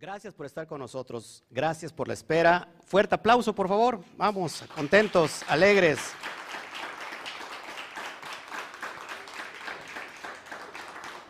[0.00, 1.42] Gracias por estar con nosotros.
[1.50, 2.68] Gracias por la espera.
[2.86, 4.00] Fuerte aplauso, por favor.
[4.16, 5.98] Vamos, contentos, alegres.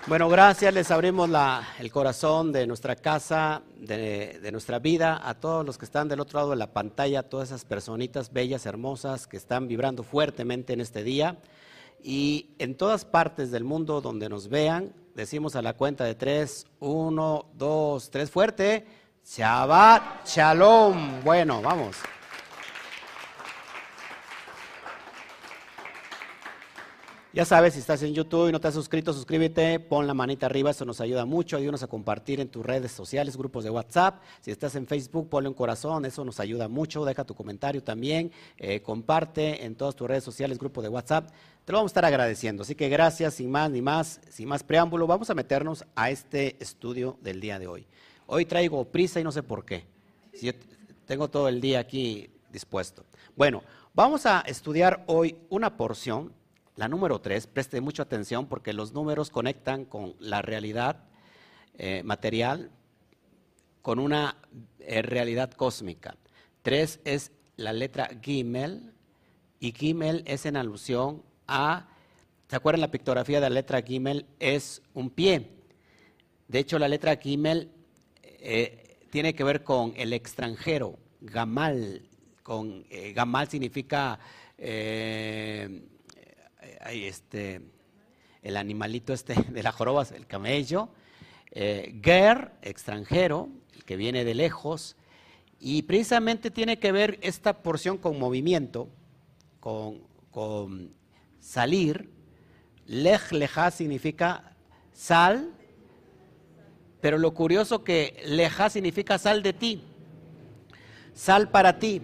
[0.06, 0.74] Bueno, gracias.
[0.74, 1.30] Les abrimos
[1.78, 6.21] el corazón de nuestra casa, de, de, nuestra vida, a todos los que están del
[6.21, 10.74] otro lado de la pantalla, a todas esas personitas bellas, hermosas, que están vibrando fuertemente
[10.74, 11.38] en este día.
[12.03, 16.66] Y en todas partes del mundo donde nos vean, decimos a la cuenta de tres,
[16.80, 18.87] uno, dos, tres, fuerte.
[19.24, 21.23] Shabbat Shalom.
[21.23, 21.97] Bueno, vamos.
[27.38, 30.46] Ya sabes, si estás en YouTube y no te has suscrito, suscríbete, pon la manita
[30.46, 31.56] arriba, eso nos ayuda mucho.
[31.56, 34.20] Ayúdanos a compartir en tus redes sociales, grupos de WhatsApp.
[34.41, 37.05] Si estás en Facebook, ponle un corazón, eso nos ayuda mucho.
[37.05, 41.30] Deja tu comentario también, eh, comparte en todas tus redes sociales, grupo de WhatsApp.
[41.65, 42.65] Te lo vamos a estar agradeciendo.
[42.65, 46.57] Así que gracias, sin más ni más, sin más preámbulo, vamos a meternos a este
[46.59, 47.87] estudio del día de hoy.
[48.27, 49.84] Hoy traigo prisa y no sé por qué.
[50.32, 50.52] Si
[51.07, 53.04] tengo todo el día aquí dispuesto.
[53.37, 53.63] Bueno,
[53.95, 56.37] vamos a estudiar hoy una porción
[56.79, 61.02] la número tres, preste mucha atención porque los números conectan con la realidad
[61.76, 62.70] eh, material,
[63.82, 64.36] con una
[64.78, 66.16] eh, realidad cósmica.
[66.62, 68.92] Tres es la letra Gimel
[69.58, 71.88] y Gimel es en alusión a,
[72.46, 74.26] ¿se acuerdan la pictografía de la letra Gimel?
[74.38, 75.50] Es un pie.
[76.46, 77.72] De hecho, la letra Gimel
[78.22, 82.08] eh, tiene que ver con el extranjero, Gamal.
[82.44, 84.20] Con, Gamal significa
[86.80, 87.60] hay este,
[88.42, 90.88] el animalito este de la joroba, el camello,
[91.50, 94.96] eh, ger, extranjero, el que viene de lejos,
[95.60, 98.88] y precisamente tiene que ver esta porción con movimiento,
[99.60, 100.06] con,
[101.40, 102.10] salir.
[102.86, 104.54] Lej, leja significa
[104.92, 105.52] sal,
[107.00, 109.82] pero lo curioso que leja significa sal de ti,
[111.12, 112.02] sal para ti,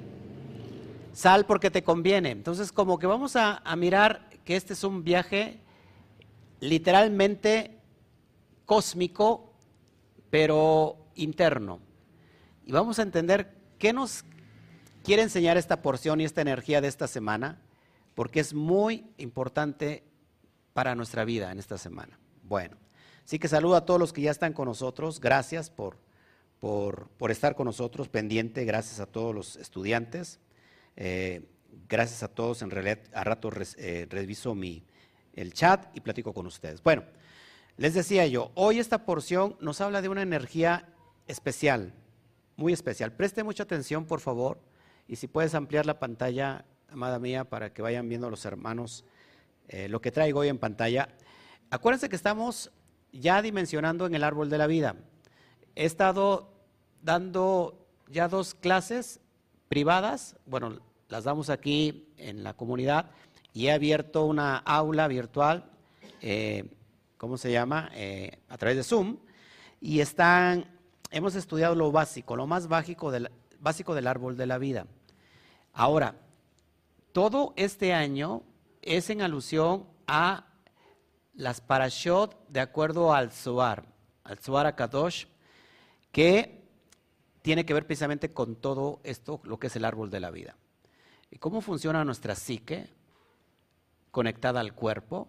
[1.13, 2.31] sal porque te conviene.
[2.31, 5.61] Entonces como que vamos a mirar que este es un viaje
[6.61, 7.79] literalmente
[8.65, 9.53] cósmico,
[10.31, 11.81] pero interno.
[12.65, 14.25] Y vamos a entender qué nos
[15.03, 17.61] quiere enseñar esta porción y esta energía de esta semana,
[18.15, 20.05] porque es muy importante
[20.73, 22.19] para nuestra vida en esta semana.
[22.43, 22.77] Bueno,
[23.25, 25.21] así que saludo a todos los que ya están con nosotros.
[25.21, 25.99] Gracias por,
[26.59, 28.65] por, estar con nosotros, pendiente.
[28.65, 30.41] Gracias a todos los estudiantes.
[30.97, 31.43] Eh,
[31.89, 34.85] gracias a todos, en realidad a rato eh, reviso mi,
[35.33, 36.83] el chat y platico con ustedes.
[36.83, 37.05] Bueno,
[37.77, 40.89] les decía yo, hoy esta porción nos habla de una energía
[41.27, 41.93] especial,
[42.57, 43.13] muy especial.
[43.13, 44.61] Preste mucha atención, por favor,
[45.09, 49.05] y si puedes ampliar la pantalla, amada mía, para que vayan viendo los hermanos
[49.69, 51.09] eh, lo que traigo hoy en pantalla.
[51.71, 52.71] Acuérdense que estamos
[53.13, 54.97] ya dimensionando en el árbol de la vida.
[55.75, 56.53] He estado
[57.03, 59.21] dando ya dos clases
[59.69, 63.11] privadas, bueno, las damos aquí en la comunidad
[63.53, 65.71] y he abierto una aula virtual,
[66.21, 66.65] eh,
[67.17, 67.91] ¿cómo se llama?
[67.95, 69.19] Eh, a través de Zoom.
[69.81, 70.67] Y están,
[71.11, 74.87] hemos estudiado lo básico, lo más básico del, básico del árbol de la vida.
[75.73, 76.17] Ahora,
[77.13, 78.43] todo este año
[78.83, 80.47] es en alusión a
[81.35, 83.87] las parashot de acuerdo al Zohar,
[84.25, 85.27] al Zohar Akadosh,
[86.11, 86.65] que
[87.43, 90.57] tiene que ver precisamente con todo esto, lo que es el árbol de la vida.
[91.31, 92.89] ¿Y cómo funciona nuestra psique
[94.11, 95.29] conectada al cuerpo?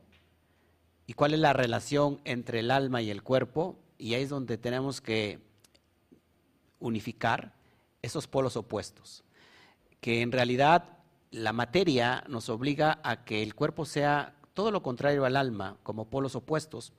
[1.08, 3.80] ¿Y cuál es la relación entre el alma y el cuerpo?
[3.98, 5.40] Y ahí es donde tenemos que
[6.80, 7.54] unificar
[8.02, 9.24] esos polos opuestos.
[10.02, 11.00] Que en realidad
[11.32, 16.10] la materia nos obliga a que el cuerpo sea todo lo contrario al alma, como
[16.10, 16.94] polos opuestos.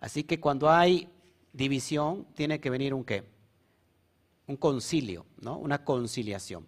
[0.00, 1.08] Así que cuando hay
[1.52, 3.24] división, tiene que venir un qué?
[4.46, 5.58] Un concilio, ¿no?
[5.58, 6.66] Una conciliación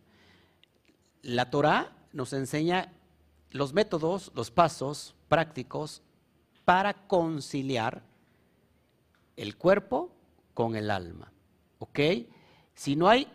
[1.23, 2.93] la Torah nos enseña
[3.51, 6.03] los métodos, los pasos prácticos
[6.65, 8.03] para conciliar
[9.37, 10.15] el cuerpo
[10.55, 11.33] con el alma.
[11.79, 12.01] ¿Ok?
[12.75, 13.27] Si no hay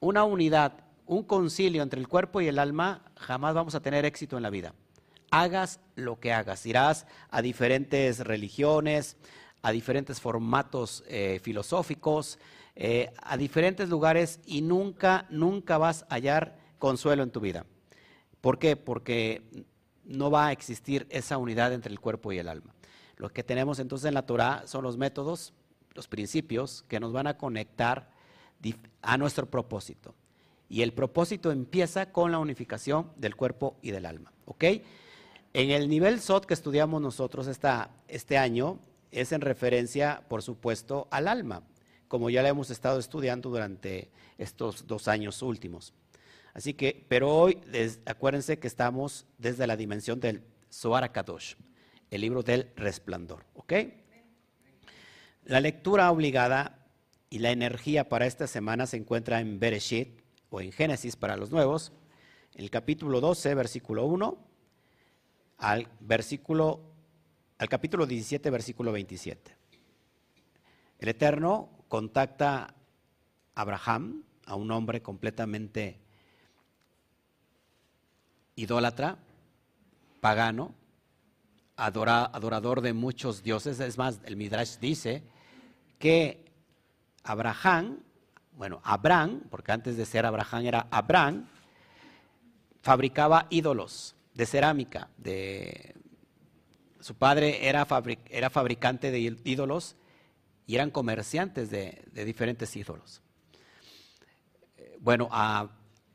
[0.00, 4.36] una unidad, un concilio entre el cuerpo y el alma, jamás vamos a tener éxito
[4.36, 4.74] en la vida.
[5.30, 9.16] Hagas lo que hagas, irás a diferentes religiones,
[9.62, 12.38] a diferentes formatos eh, filosóficos,
[12.76, 17.66] eh, a diferentes lugares y nunca, nunca vas a hallar consuelo en tu vida.
[18.40, 18.76] ¿Por qué?
[18.76, 19.42] Porque
[20.04, 22.74] no va a existir esa unidad entre el cuerpo y el alma.
[23.16, 25.52] Lo que tenemos entonces en la Torah son los métodos,
[25.94, 28.10] los principios que nos van a conectar
[29.02, 30.14] a nuestro propósito.
[30.68, 34.32] Y el propósito empieza con la unificación del cuerpo y del alma.
[34.46, 34.64] ¿Ok?
[35.52, 38.78] En el nivel SOT que estudiamos nosotros esta, este año
[39.10, 41.62] es en referencia, por supuesto, al alma.
[42.08, 45.92] como ya la hemos estado estudiando durante estos dos años últimos.
[46.56, 47.60] Así que, pero hoy,
[48.06, 50.42] acuérdense que estamos desde la dimensión del
[50.72, 51.52] Zohar Kadosh,
[52.10, 53.74] el libro del resplandor, ¿ok?
[55.44, 56.88] La lectura obligada
[57.28, 61.50] y la energía para esta semana se encuentra en Bereshit o en Génesis para los
[61.50, 61.92] nuevos,
[62.54, 64.38] el capítulo 12, versículo 1,
[65.58, 66.80] al, versículo,
[67.58, 69.54] al capítulo 17, versículo 27.
[71.00, 72.74] El Eterno contacta
[73.54, 76.05] a Abraham, a un hombre completamente
[78.56, 79.18] idólatra,
[80.20, 80.74] pagano,
[81.76, 83.78] adorador de muchos dioses.
[83.80, 85.22] Es más, el Midrash dice
[85.98, 86.44] que
[87.22, 88.00] Abraham,
[88.52, 91.46] bueno, Abraham, porque antes de ser Abraham era Abraham,
[92.82, 95.08] fabricaba ídolos de cerámica.
[95.18, 95.94] De,
[97.00, 97.86] su padre era,
[98.30, 99.96] era fabricante de ídolos
[100.66, 103.22] y eran comerciantes de, diferentes ídolos.
[104.98, 105.28] Bueno,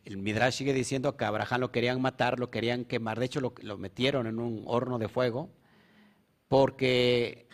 [0.06, 3.53] el Midrash sigue diciendo que Abraham lo querían matar, lo querían quemar, de hecho lo,
[3.62, 5.50] lo metieron en un horno de fuego,
[6.48, 7.48] porque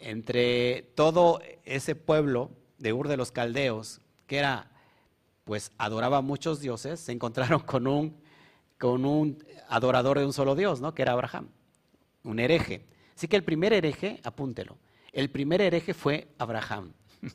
[0.00, 4.70] entre todo ese pueblo de Ur de los Caldeos, que era,
[5.44, 8.16] pues adoraba a muchos dioses, se encontraron con un,
[8.78, 10.94] con un adorador de un solo Dios, ¿no?
[10.94, 11.48] Que era Abraham,
[12.22, 12.84] un hereje.
[13.16, 14.76] Así que el primer hereje, apúntelo,
[15.12, 16.92] el primer hereje fue Abraham.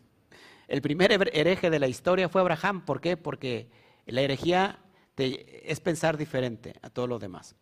[0.68, 2.86] El primer hereje de la historia fue Abraham.
[2.86, 3.18] ¿Por qué?
[3.18, 3.72] Porque
[4.12, 4.80] la herejía
[5.18, 7.56] es pensar diferente a todo lo demás.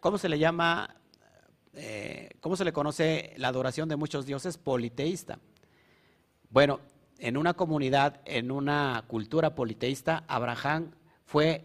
[0.00, 0.96] ¿Cómo se le llama?
[1.74, 4.56] Eh, ¿Cómo se le conoce la adoración de muchos dioses?
[4.56, 5.38] Politeísta.
[6.50, 6.80] Bueno,
[7.18, 10.92] en una comunidad, en una cultura politeísta, Abraham
[11.24, 11.64] fue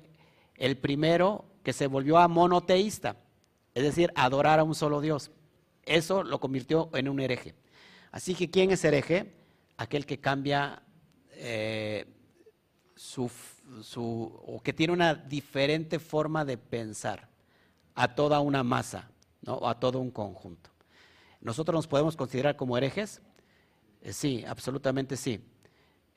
[0.55, 3.17] el primero que se volvió a monoteísta,
[3.73, 5.31] es decir, adorar a un solo Dios.
[5.83, 7.55] Eso lo convirtió en un hereje.
[8.11, 9.33] Así que, ¿quién es hereje?
[9.77, 10.81] Aquel que cambia
[11.31, 12.05] eh,
[12.95, 13.31] su,
[13.95, 17.29] o que tiene una diferente forma de pensar
[17.95, 19.09] a toda una masa,
[19.41, 19.55] ¿no?
[19.55, 20.69] o a todo un conjunto.
[21.41, 23.21] ¿Nosotros nos podemos considerar como herejes?
[24.01, 25.43] Eh, sí, absolutamente sí.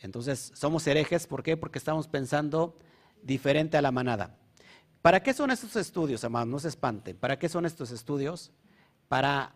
[0.01, 1.57] Entonces, somos herejes, ¿por qué?
[1.57, 2.77] Porque estamos pensando
[3.23, 4.37] diferente a la manada.
[5.01, 6.49] ¿Para qué son estos estudios, amados?
[6.49, 7.17] No se espanten.
[7.17, 8.53] ¿Para qué son estos estudios?
[9.09, 9.55] Para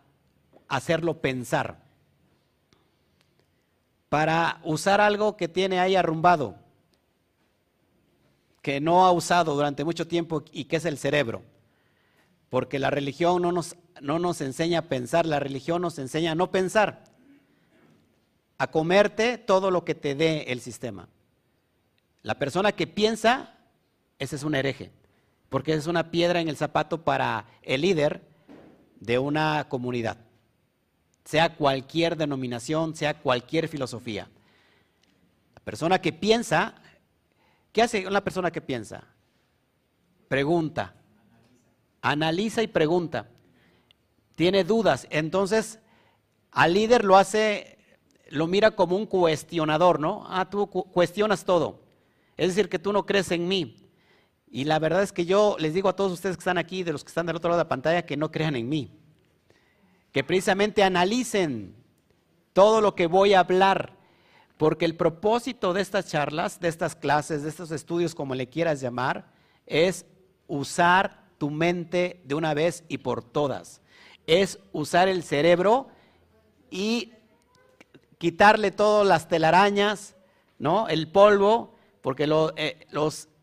[0.67, 1.83] hacerlo pensar.
[4.09, 6.55] Para usar algo que tiene ahí arrumbado,
[8.67, 11.41] que no ha usado durante mucho tiempo y que es el cerebro.
[12.49, 16.35] Porque la religión no nos, no nos enseña a pensar, la religión nos enseña a
[16.35, 17.05] no pensar
[18.57, 21.07] a comerte todo lo que te dé el sistema.
[22.23, 23.55] La persona que piensa,
[24.19, 24.91] ese es un hereje,
[25.47, 28.21] porque es una piedra en el zapato para el líder
[28.99, 30.17] de una comunidad,
[31.23, 34.27] sea cualquier denominación, sea cualquier filosofía.
[35.55, 36.75] La persona que piensa,
[37.77, 39.03] ¿qué hace una persona que piensa?
[40.27, 40.95] Pregunta,
[42.01, 43.29] analiza y pregunta.
[44.33, 45.77] Tiene dudas, entonces
[46.49, 47.77] al líder lo hace
[48.29, 50.25] lo mira como un cuestionador, ¿no?
[50.27, 51.83] Ah, tú cuestionas todo.
[52.35, 53.77] Es decir, que tú no crees en mí.
[54.49, 56.93] Y la verdad es que yo les digo a todos ustedes que están aquí, de
[56.93, 58.91] los que están del otro lado de la pantalla, que no crean en mí.
[60.11, 61.75] Que precisamente analicen
[62.53, 63.96] todo lo que voy a hablar.
[64.57, 68.81] Porque el propósito de estas charlas, de estas clases, de estos estudios, como le quieras
[68.81, 69.31] llamar,
[69.65, 70.05] es
[70.47, 73.81] usar tu mente de una vez y por todas.
[74.25, 75.89] Es usar el cerebro
[76.71, 77.13] y
[78.17, 80.15] quitarle todas las telarañas,
[80.57, 80.87] ¿no?
[80.87, 82.87] El polvo, porque eh,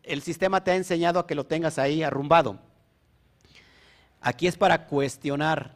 [0.03, 2.59] el sistema te ha enseñado a que lo tengas ahí arrumbado.
[4.21, 5.75] Aquí es para cuestionar,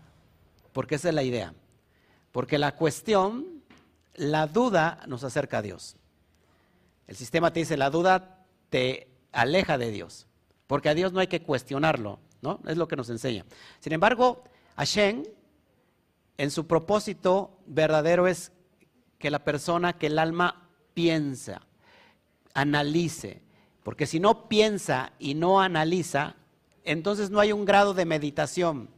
[0.74, 1.54] porque esa es la idea.
[2.32, 3.59] Porque la cuestión,
[4.16, 5.96] la duda nos acerca a Dios.
[7.08, 10.28] El sistema te dice, la duda te aleja de Dios,
[10.68, 12.60] porque a Dios no hay que cuestionarlo, ¿no?
[12.68, 13.46] Es lo que nos enseña.
[13.80, 14.44] Sin embargo,
[14.76, 15.24] Hashem,
[16.38, 18.52] en su propósito verdadero es
[19.18, 21.62] que la persona, que el alma piensa,
[22.54, 23.42] analice.
[23.84, 26.36] Porque si no piensa y no analiza,
[26.84, 28.90] entonces no hay un grado de meditación.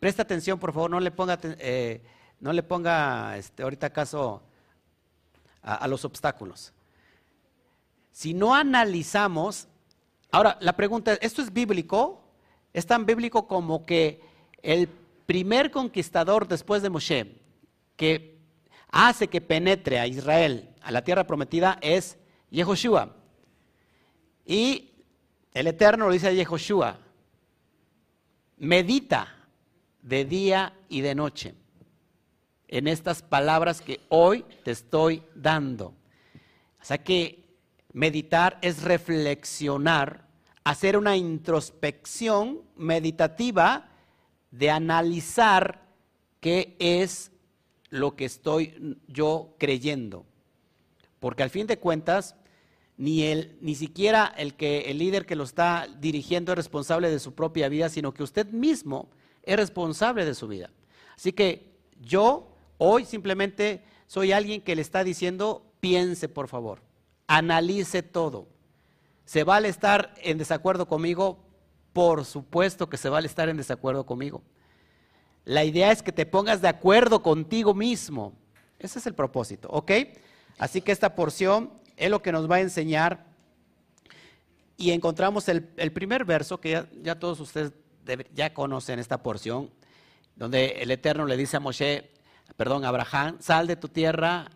[0.00, 2.02] Presta atención, por favor, no le ponga, eh,
[2.40, 4.42] no le ponga este, ahorita caso
[5.62, 6.72] a los obstáculos.
[8.12, 9.68] Si no analizamos,
[10.30, 12.22] ahora la pregunta es, ¿esto es bíblico?
[12.72, 14.20] Es tan bíblico como que
[14.62, 14.88] el
[15.26, 17.40] primer conquistador después de Moshe,
[17.96, 18.38] que
[18.88, 22.18] hace que penetre a Israel a la tierra prometida es
[22.50, 23.16] Yehoshua.
[24.44, 24.90] Y
[25.54, 26.98] el Eterno lo dice a Yehoshua,
[28.58, 29.34] medita
[30.02, 31.54] de día y de noche
[32.72, 35.88] en estas palabras que hoy te estoy dando.
[36.80, 37.44] O sea que
[37.92, 40.26] meditar es reflexionar,
[40.64, 43.90] hacer una introspección meditativa
[44.50, 45.82] de analizar
[46.40, 47.30] qué es
[47.90, 50.24] lo que estoy yo creyendo.
[51.20, 52.36] Porque al fin de cuentas,
[52.96, 57.18] ni, el, ni siquiera el, que, el líder que lo está dirigiendo es responsable de
[57.18, 59.10] su propia vida, sino que usted mismo
[59.42, 60.70] es responsable de su vida.
[61.14, 62.51] Así que yo
[62.84, 66.80] hoy simplemente soy alguien que le está diciendo, piense por favor,
[67.28, 68.48] analice todo.
[69.24, 71.38] ¿Se vale estar en desacuerdo conmigo?
[71.92, 74.42] Por supuesto que se vale estar en desacuerdo conmigo.
[75.44, 78.32] La idea es que te pongas de acuerdo contigo mismo.
[78.80, 79.92] Ese es el propósito, ¿ok?
[80.58, 83.26] Así que esta porción es lo que nos va a enseñar.
[84.76, 85.62] Y encontramos el,
[85.92, 87.72] primer verso que ya, todos ustedes
[88.34, 89.70] ya conocen esta porción,
[90.34, 92.10] donde el Eterno le dice a Moshe,
[92.56, 94.50] perdón, Abraham, sal de tu tierra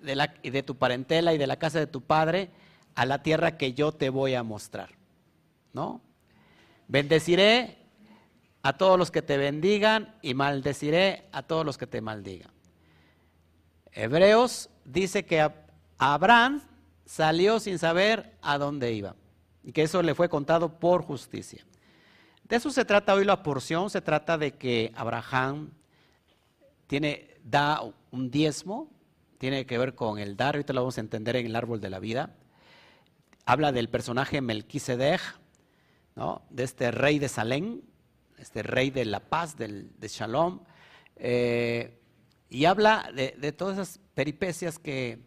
[0.00, 2.50] de la, de tu parentela y de la casa de tu padre
[2.94, 4.90] a la tierra que yo te voy a mostrar.
[5.72, 6.00] ¿No?
[6.88, 7.78] Bendeciré
[8.62, 12.50] a todos los que te bendigan y maldeciré a todos los que te maldigan.
[13.90, 15.50] Hebreos dice que
[15.98, 16.62] Abraham
[17.04, 19.16] salió sin saber a dónde iba
[19.64, 21.64] y que eso le fue contado por justicia.
[22.44, 25.70] De eso se trata hoy la porción, se trata de que Abraham
[26.92, 27.80] tiene, da
[28.10, 28.90] un diezmo,
[29.38, 31.88] tiene que ver con el dar, ahorita lo vamos a entender en el árbol de
[31.88, 32.36] la vida.
[33.46, 35.22] Habla del personaje Melquisedec,
[36.16, 36.42] ¿no?
[36.50, 37.80] de este rey de Salem,
[38.36, 40.60] este rey de la paz, del, de Shalom,
[41.16, 41.98] eh,
[42.50, 45.18] y habla de, todas esas peripecias que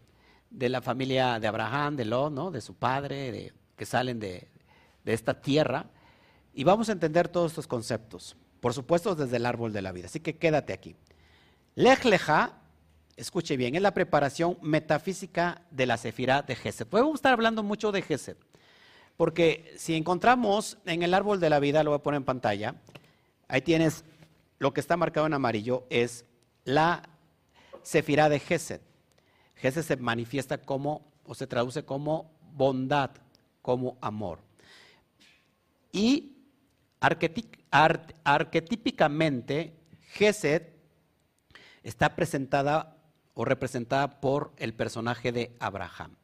[0.50, 4.46] de la familia de Abraham, de Lot, de su padre, que salen de,
[5.04, 5.90] de esta tierra.
[6.54, 10.06] Y vamos a entender todos estos conceptos, por supuesto desde el árbol de la vida.
[10.06, 10.94] Así que quédate aquí.
[11.78, 12.54] Lech Leja,
[13.16, 16.86] escuche bien, es la preparación metafísica de la Sefirá de Gesed.
[16.86, 18.38] Podemos estar hablando mucho de Gesed,
[19.18, 22.76] porque si encontramos en el árbol de la vida, lo voy a poner en pantalla,
[23.46, 24.06] ahí tienes
[24.58, 26.24] lo que está marcado en amarillo, es
[26.64, 27.02] la
[27.82, 28.80] Sefirá de Gesed.
[29.56, 33.10] Gesed se manifiesta como, o se traduce como bondad,
[33.60, 34.38] como amor.
[35.92, 36.38] Y
[37.02, 39.74] arquetípicamente,
[40.12, 40.75] Gesed
[41.88, 42.96] está presentada
[43.34, 46.16] o representada por el personaje de Abraham.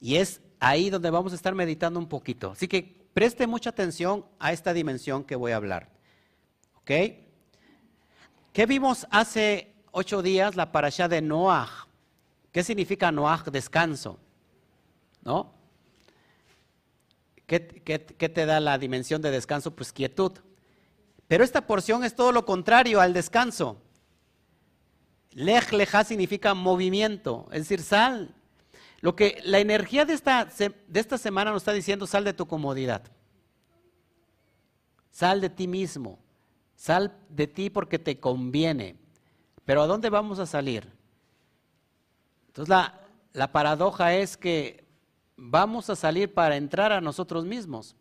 [0.00, 2.52] Y es ahí donde vamos a estar meditando un poquito.
[2.52, 5.90] Así que preste mucha atención a esta dimensión que voy a hablar.
[6.76, 6.90] ¿Ok?
[8.52, 11.88] ¿Qué vimos hace ocho días la parasha de Noah.
[12.52, 13.42] ¿Qué significa Noah?
[13.50, 14.18] Descanso.
[15.22, 15.54] ¿No?
[17.46, 19.74] ¿Qué, te da la dimensión de descanso?
[19.74, 20.32] Pues quietud.
[21.28, 23.80] Pero esta porción es todo lo contrario al descanso.
[25.36, 28.34] Lej leja significa movimiento, es decir, sal.
[29.02, 32.46] Lo que la energía de esta, de esta semana nos está diciendo, sal de tu
[32.46, 33.02] comodidad.
[35.10, 36.18] Sal de ti mismo.
[36.74, 38.96] Sal de ti porque te conviene.
[39.66, 40.90] Pero ¿a dónde vamos a salir?
[42.46, 42.74] Entonces
[43.34, 44.86] la, paradoja es que
[45.36, 47.94] vamos a salir para entrar a nosotros mismos.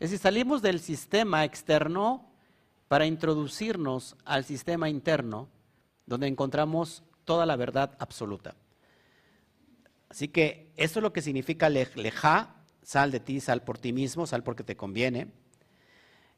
[0.00, 2.32] Es decir, salimos del sistema externo
[2.88, 5.48] para introducirnos al sistema interno,
[6.10, 8.56] donde encontramos toda la verdad absoluta.
[10.08, 14.26] Así que eso es lo que significa leja, sal de ti, sal por ti mismo,
[14.26, 15.28] sal porque te conviene.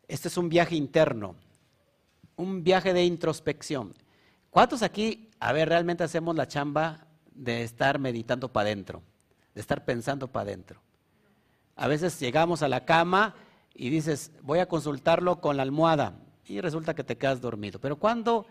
[0.09, 1.37] Este es un viaje interno,
[2.37, 3.95] un viaje de introspección.
[4.51, 9.03] ¿Cuántos aquí, a ver, realmente hacemos la chamba de estar meditando para adentro,
[9.55, 10.83] de estar pensando para adentro?
[11.77, 13.37] A veces llegamos a la cama
[13.75, 17.81] y dices, voy a consultarlo con la almohada y resulta que te quedas dormido.
[17.81, 18.47] Pero cuando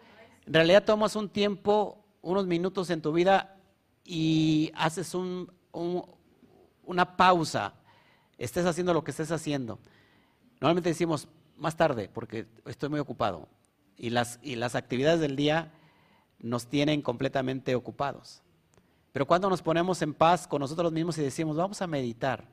[0.46, 3.58] en realidad tomas un tiempo, unos minutos en tu vida
[4.04, 5.14] y haces
[5.74, 7.74] una pausa,
[8.38, 9.80] estés haciendo lo que estés haciendo.
[10.60, 13.48] Normalmente decimos más tarde porque estoy muy ocupado
[13.98, 15.72] y las, y las actividades del día
[16.40, 18.42] nos tienen completamente ocupados.
[19.12, 22.48] Pero cuando nos ponemos en paz con nosotros mismos y decimos, vamos a meditar,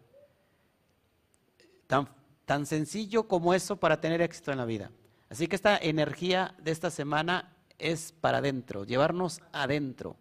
[1.86, 2.08] tan,
[2.44, 4.90] tan sencillo como eso para tener éxito en la vida.
[5.30, 10.16] Así que esta energía de esta semana es para adentro, llevarnos adentro,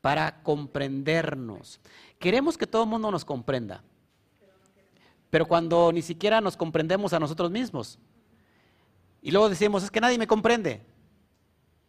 [0.00, 1.80] para comprendernos.
[2.18, 3.82] Queremos que todo el mundo nos comprenda,
[5.30, 7.98] pero cuando ni siquiera nos comprendemos a nosotros mismos,
[9.20, 10.82] y luego decimos, es que nadie me comprende,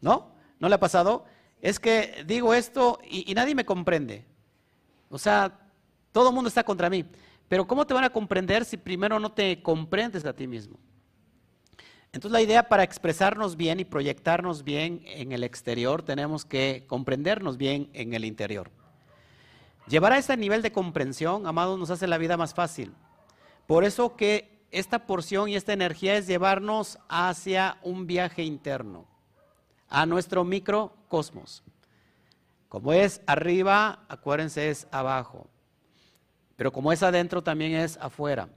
[0.01, 0.31] ¿no?
[0.59, 1.25] ¿No le ha pasado?
[1.61, 4.25] Es que digo esto y, nadie me comprende.
[5.09, 5.59] O sea,
[6.11, 7.05] todo el mundo está contra mí.
[7.47, 10.77] Pero ¿cómo te van a comprender si primero no te comprendes a ti mismo?
[12.11, 17.57] Entonces la idea para expresarnos bien y proyectarnos bien en el exterior tenemos que comprendernos
[17.57, 18.71] bien en el interior.
[19.87, 22.93] Llevar a ese nivel de comprensión, amados, nos hace la vida más fácil.
[23.67, 29.05] Por eso que esta porción y esta energía es llevarnos hacia un viaje interno,
[29.87, 31.63] a nuestro microcosmos.
[32.67, 35.47] Como es arriba, acuérdense, es abajo.
[36.55, 38.49] Pero como es adentro, también es afuera.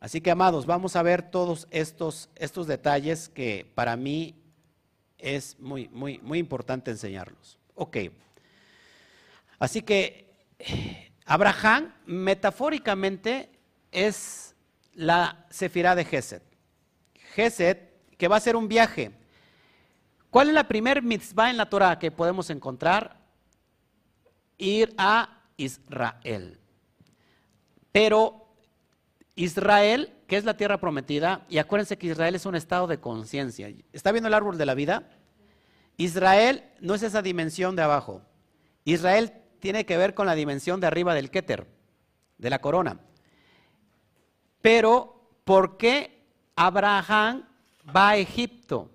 [0.00, 4.34] Así que, amados, vamos a ver todos estos, estos detalles que para mí
[5.18, 7.58] es muy, muy, muy importante enseñarlos.
[7.74, 7.98] Ok.
[9.58, 10.26] Así que
[11.26, 13.50] Abraham, metafóricamente,
[13.92, 14.56] es
[14.94, 16.42] la Sefirá de Geset.
[17.34, 19.12] Geset, que va a ser un viaje.
[20.30, 23.20] ¿Cuál es la primer mitzvah en la Torah que podemos encontrar?
[24.56, 26.58] Ir a Israel.
[27.92, 28.39] Pero
[29.34, 33.72] Israel, que es la tierra prometida, y acuérdense que Israel es un estado de conciencia.
[33.92, 35.08] ¿Está viendo el árbol de la vida?
[35.96, 38.22] Israel no es esa dimensión de abajo.
[38.84, 41.66] Israel tiene que ver con la dimensión de arriba del Keter,
[42.38, 43.00] de la corona.
[44.60, 46.24] Pero, ¿por qué
[46.56, 47.46] Abraham
[47.94, 48.90] va a Egipto?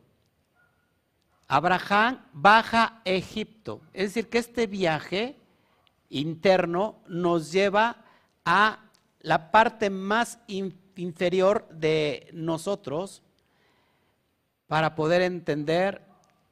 [1.48, 3.82] Abraham baja a Egipto.
[3.94, 5.38] Es decir, que este viaje
[6.10, 7.98] interno nos lleva
[8.44, 8.85] a
[9.26, 13.24] la parte más inferior de nosotros
[14.68, 16.04] para poder entender,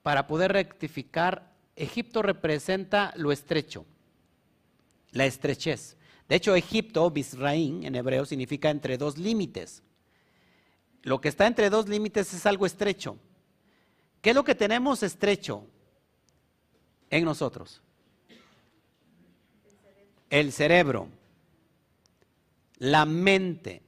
[0.01, 1.53] para poder rectificar.
[1.75, 3.85] Egipto representa lo estrecho,
[5.11, 5.97] la estrechez.
[6.27, 9.83] De hecho, Egipto, Bisraín, en hebreo, significa entre dos límites.
[11.03, 13.17] Lo que está entre dos límites es algo estrecho.
[14.19, 15.63] ¿Qué es lo que tenemos estrecho
[17.11, 17.83] en nosotros?
[20.31, 21.07] El cerebro
[22.83, 23.81] la mente.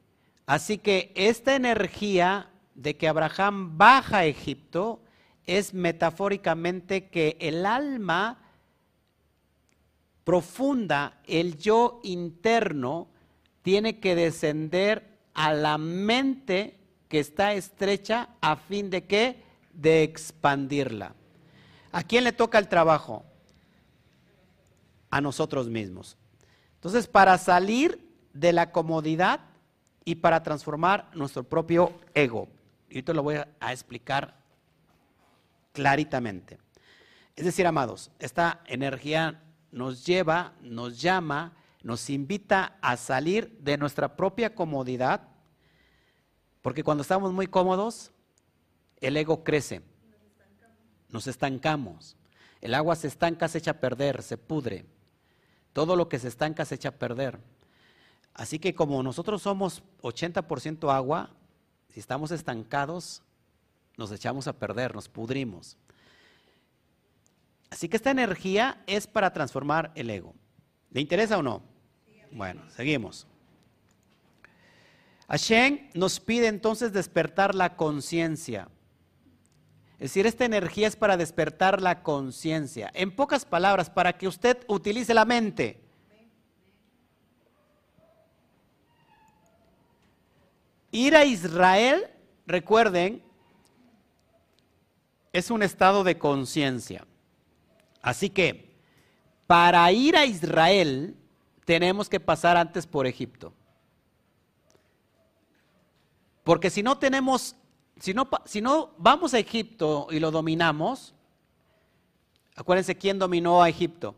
[0.46, 5.02] Así que esta energía de que Abraham baja a Egipto
[5.46, 8.40] es metafóricamente que el alma
[10.24, 13.10] profunda, el yo interno,
[13.64, 16.80] tiene que descender a la mente
[17.10, 21.16] que está estrecha a fin de que de expandirla.
[21.92, 23.26] ¿A quién le toca el trabajo?
[25.10, 26.16] A nosotros mismos.
[26.76, 28.05] Entonces, para salir
[28.36, 29.40] de la comodidad
[30.04, 32.50] y para transformar nuestro propio ego.
[32.90, 34.36] Y esto lo voy a explicar
[35.72, 36.60] claritamente.
[37.36, 44.16] Es decir, amados, esta energía nos lleva, nos llama, nos invita a salir de nuestra
[44.16, 45.28] propia comodidad,
[46.62, 48.12] porque cuando estamos muy cómodos,
[49.02, 49.82] el ego crece,
[51.10, 52.18] nos estancamos.
[52.60, 54.86] El agua se estanca, se echa a perder, se pudre.
[55.74, 57.40] Todo lo que se estanca se echa a perder.
[58.36, 61.32] Así que como nosotros somos 80% agua,
[61.90, 63.24] si estamos estancados,
[63.98, 65.78] nos echamos a perder, nos pudrimos.
[67.70, 70.36] Así que esta energía es para transformar el ego.
[70.92, 71.64] ¿Le interesa o no?
[72.32, 73.26] Bueno, seguimos.
[75.30, 78.68] Hashem nos pide entonces despertar la conciencia.
[79.94, 82.92] Es decir, esta energía es para despertar la conciencia.
[82.94, 85.85] En pocas palabras, para que usted utilice la mente.
[90.96, 92.10] Ir a Israel,
[92.48, 93.22] recuerden,
[95.34, 97.06] es un estado de conciencia.
[98.02, 98.80] Así que,
[99.46, 101.18] para ir a Israel,
[101.66, 103.52] tenemos que pasar antes por Egipto.
[106.46, 107.58] Porque si no tenemos,
[108.00, 111.14] si no, si no vamos a Egipto y lo dominamos,
[112.56, 114.16] acuérdense quién dominó a Egipto.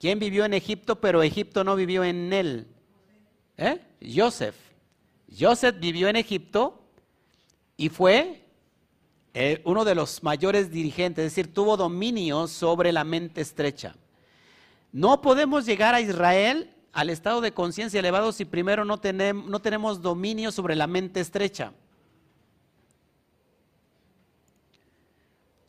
[0.00, 2.74] ¿Quién vivió en Egipto, pero Egipto no vivió en él?
[3.58, 3.78] ¿Eh?
[4.16, 4.71] Joseph.
[5.28, 6.82] Joseph vivió en Egipto
[7.76, 8.44] y fue
[9.34, 13.96] eh, uno de los mayores dirigentes, es decir, tuvo dominio sobre la mente estrecha.
[14.92, 19.60] No podemos llegar a Israel al estado de conciencia elevado si primero no tenemos, no
[19.60, 21.72] tenemos dominio sobre la mente estrecha.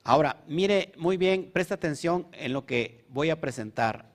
[0.04, 4.12] Ahora, mire muy bien, presta atención en lo que voy a presentar.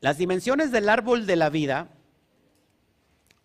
[0.00, 1.88] Las dimensiones del árbol de la vida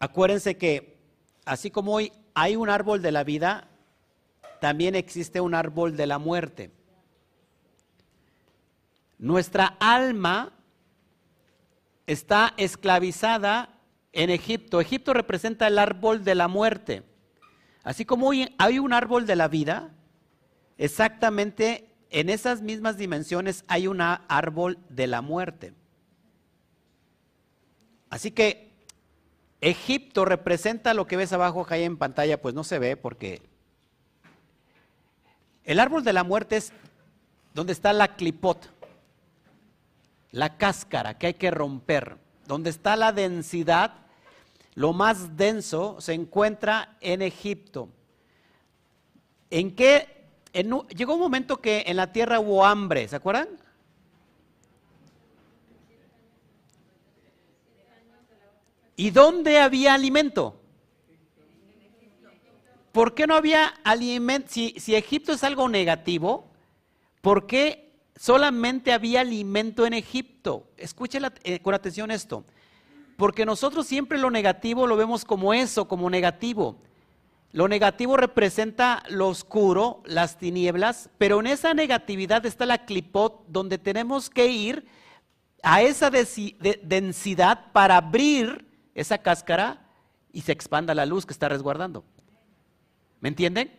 [0.01, 0.97] Acuérdense que
[1.45, 3.67] así como hoy hay un árbol de la vida,
[4.59, 6.71] también existe un árbol de la muerte.
[9.19, 10.53] Nuestra alma
[12.07, 13.77] está esclavizada
[14.11, 14.81] en Egipto.
[14.81, 17.03] Egipto representa el árbol de la muerte.
[17.83, 19.91] Así como hoy hay un árbol de la vida,
[20.79, 25.75] exactamente en esas mismas dimensiones hay un árbol de la muerte.
[28.09, 28.70] Así que
[29.61, 33.41] Egipto representa lo que ves abajo ahí en pantalla, pues no se ve porque
[35.63, 36.73] el árbol de la muerte es
[37.53, 38.69] donde está la clipot.
[40.31, 43.93] la cáscara que hay que romper, donde está la densidad,
[44.75, 47.89] lo más denso se encuentra en Egipto.
[49.49, 50.07] ¿En qué?
[50.53, 53.49] llegó un momento que en la tierra hubo hambre, ¿se acuerdan?
[59.01, 60.61] ¿Y dónde había alimento?
[62.91, 64.49] ¿Por qué no había alimento?
[64.51, 66.51] Si, Egipto es algo negativo,
[67.21, 70.67] ¿por qué solamente había alimento en Egipto?
[70.77, 72.45] Escuchen eh, con atención esto.
[73.17, 76.77] Porque nosotros siempre lo negativo lo vemos como eso, como negativo.
[77.53, 83.79] Lo negativo representa lo oscuro, las tinieblas, pero en esa negatividad está la clipot donde
[83.79, 84.85] tenemos que ir
[85.63, 89.87] a esa densidad para abrir esa cáscara
[90.31, 92.03] y se expanda la luz que está resguardando.
[93.19, 93.71] ¿Me entienden?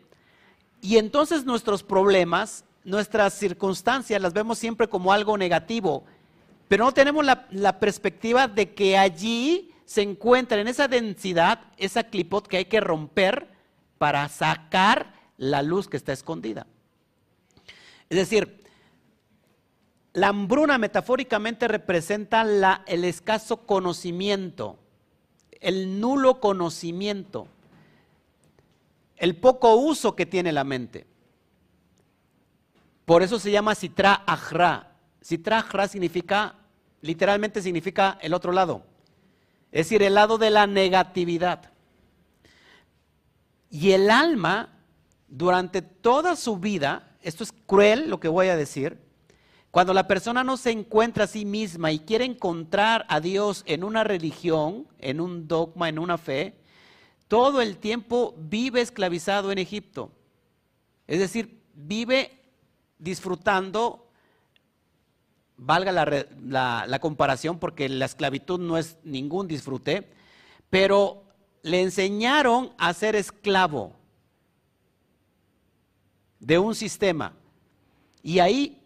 [0.81, 6.05] Y entonces nuestros problemas, nuestras circunstancias las vemos siempre como algo negativo,
[6.69, 12.47] pero no tenemos la, perspectiva de que allí se encuentra en esa densidad, esa clipot
[12.47, 13.49] que hay que romper
[13.99, 16.67] para sacar la luz que está escondida.
[18.09, 18.65] Es decir,
[20.15, 22.43] la hambruna metafóricamente representa
[22.87, 24.79] el escaso conocimiento,
[25.63, 27.47] el nulo conocimiento,
[29.17, 31.07] el poco uso que tiene la mente.
[33.05, 34.97] Por eso se llama Sitra Ajra.
[35.21, 36.57] Sitra Ajra significa,
[37.01, 38.83] literalmente significa el otro lado.
[39.71, 41.71] Es decir, el lado de la negatividad.
[43.71, 44.69] Y el alma,
[45.29, 48.99] durante toda su vida, esto es cruel lo que voy a decir,
[49.73, 53.85] cuando la persona no se encuentra a sí misma y quiere encontrar a Dios en
[53.85, 56.59] una religión, en un dogma, en una fe,
[57.27, 60.13] todo el tiempo vive esclavizado en Egipto.
[61.07, 62.39] Es decir, vive
[62.99, 64.11] disfrutando,
[65.57, 70.13] valga la, comparación porque la esclavitud no es ningún disfrute,
[70.69, 71.25] pero
[71.63, 73.97] le enseñaron a ser esclavo
[76.41, 77.33] de un sistema.
[78.23, 78.82] Y ahí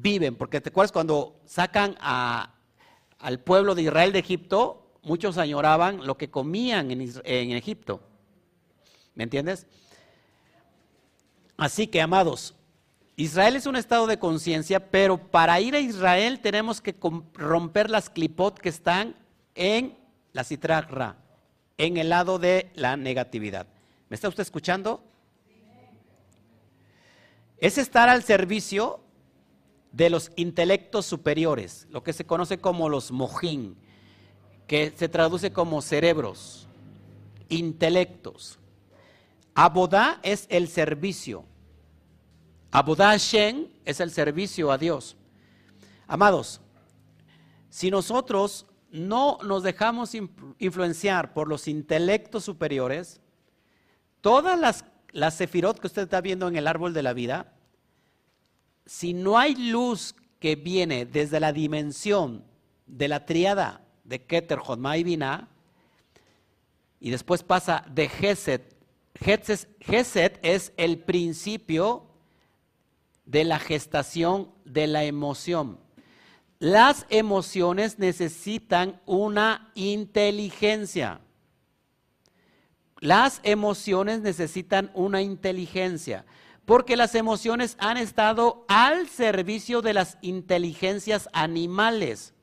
[0.00, 6.16] viven, porque te acuerdas cuando sacan al pueblo de Israel de Egipto, muchos añoraban lo
[6.16, 8.00] que comían en, en Egipto.
[9.14, 9.66] ¿Me entiendes?
[11.56, 12.54] Así que, amados,
[13.16, 16.96] Israel es un estado de conciencia, pero para ir a Israel tenemos que
[17.34, 19.14] romper las clipot que están
[19.54, 19.96] en
[20.32, 21.16] la citragra
[21.78, 23.68] en el lado de la negatividad.
[24.08, 25.04] ¿Me está usted escuchando?
[27.58, 29.03] Es estar al servicio
[29.94, 33.76] de los intelectos superiores, lo que se conoce como los mojín,
[34.66, 36.66] que se traduce como cerebros,
[37.48, 38.58] intelectos.
[39.54, 41.44] Abodá es el servicio.
[42.72, 45.16] Abodá Shen es el servicio a Dios.
[46.08, 46.60] Amados,
[47.70, 50.12] si nosotros no nos dejamos
[50.58, 53.20] influenciar por los intelectos superiores,
[54.20, 57.53] todas las, las sefirot que usted está viendo en el árbol de la vida,
[58.86, 62.44] si no hay luz que viene desde la dimensión
[62.86, 65.48] de la triada de Keter, Jodma y Binah,
[67.00, 68.74] y después pasa de Geset,
[69.80, 72.06] Geset es el principio
[73.24, 75.78] de la gestación de la emoción.
[76.58, 81.20] Las emociones necesitan una inteligencia.
[83.00, 86.24] Las emociones necesitan una inteligencia,
[86.64, 92.34] porque las emociones han estado al servicio de las inteligencias animales.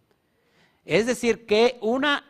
[0.85, 2.23] Es decir, que una,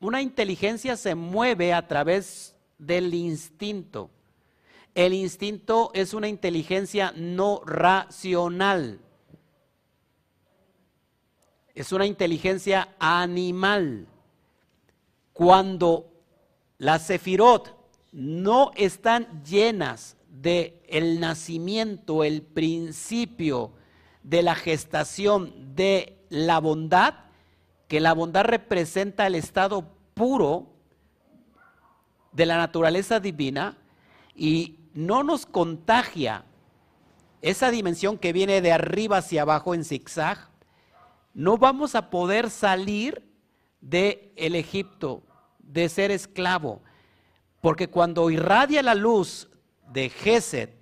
[0.00, 4.10] una inteligencia se mueve a través del instinto.
[4.94, 9.00] El instinto es una inteligencia no racional
[11.80, 14.06] es una inteligencia animal.
[15.32, 16.12] Cuando
[16.78, 17.74] las sefirot
[18.12, 23.72] no están llenas de el nacimiento, el principio
[24.22, 27.14] de la gestación de la bondad,
[27.88, 30.68] que la bondad representa el estado puro
[32.32, 33.76] de la naturaleza divina
[34.34, 36.44] y no nos contagia
[37.42, 40.50] esa dimensión que viene de arriba hacia abajo en zigzag,
[41.34, 43.24] no vamos a poder salir
[43.80, 45.22] de el Egipto,
[45.58, 46.82] de ser esclavo,
[47.60, 49.49] porque cuando irradia la luz
[49.92, 50.72] de Geset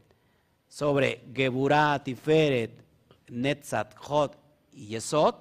[0.68, 2.84] sobre Geburah, Tiferet,
[3.28, 4.32] Netzat, Hod
[4.72, 5.34] y Yesod,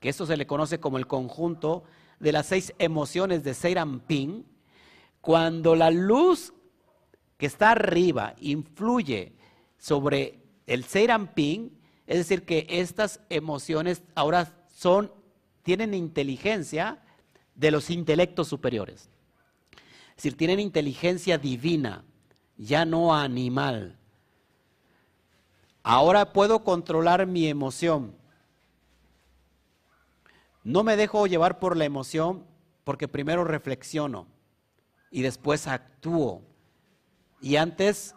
[0.00, 1.84] que esto se le conoce como el conjunto
[2.20, 4.46] de las seis emociones de Seirampin,
[5.20, 6.52] cuando la luz
[7.38, 9.32] que está arriba influye
[9.78, 15.10] sobre el Seirampin, es decir, que estas emociones ahora son,
[15.62, 17.02] tienen inteligencia
[17.54, 19.08] de los intelectos superiores.
[20.10, 22.04] Es decir, tienen inteligencia divina,
[22.56, 23.96] ya no animal.
[25.82, 28.14] Ahora puedo controlar mi emoción.
[30.62, 32.46] No me dejo llevar por la emoción
[32.84, 34.26] porque primero reflexiono
[35.10, 36.42] y después actúo.
[37.40, 38.14] Y antes,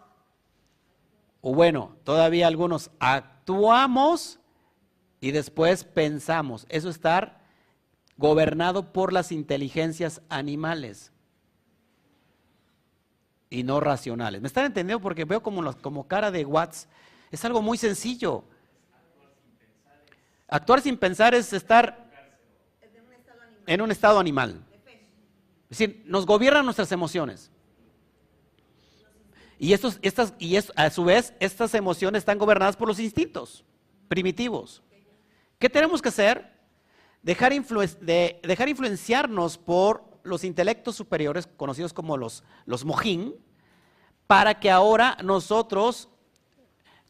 [1.41, 4.39] o bueno, todavía algunos actuamos
[5.19, 6.65] y después pensamos.
[6.69, 7.41] Eso es estar
[8.17, 11.12] gobernado por las inteligencias animales
[13.49, 14.41] y no racionales.
[14.41, 15.01] ¿Me están entendiendo?
[15.01, 16.88] Porque veo como, como cara de Watts.
[17.31, 18.43] Es algo muy sencillo.
[20.47, 22.07] Actuar sin pensar es estar
[23.65, 24.63] en un estado animal.
[25.69, 27.51] Es decir, nos gobiernan nuestras emociones.
[29.60, 33.65] Y, estos, estas, y a su vez, estas emociones están gobernadas por los instintos
[34.07, 34.83] primitivos.
[35.60, 36.53] ¿Qué tenemos que hacer?
[37.23, 43.35] Dejar, de, dejar influenciarnos por los intelectos superiores, conocidos como los, los mojín,
[44.27, 46.09] para que ahora nosotros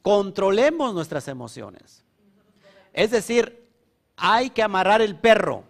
[0.01, 2.05] controlemos nuestras emociones.
[2.93, 3.69] Es decir,
[4.15, 5.63] hay que amarrar el perro.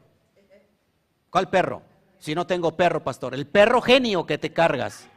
[1.29, 1.81] ¿Cuál perro?
[2.19, 3.33] Si no tengo perro, pastor.
[3.33, 5.07] El perro genio que te cargas.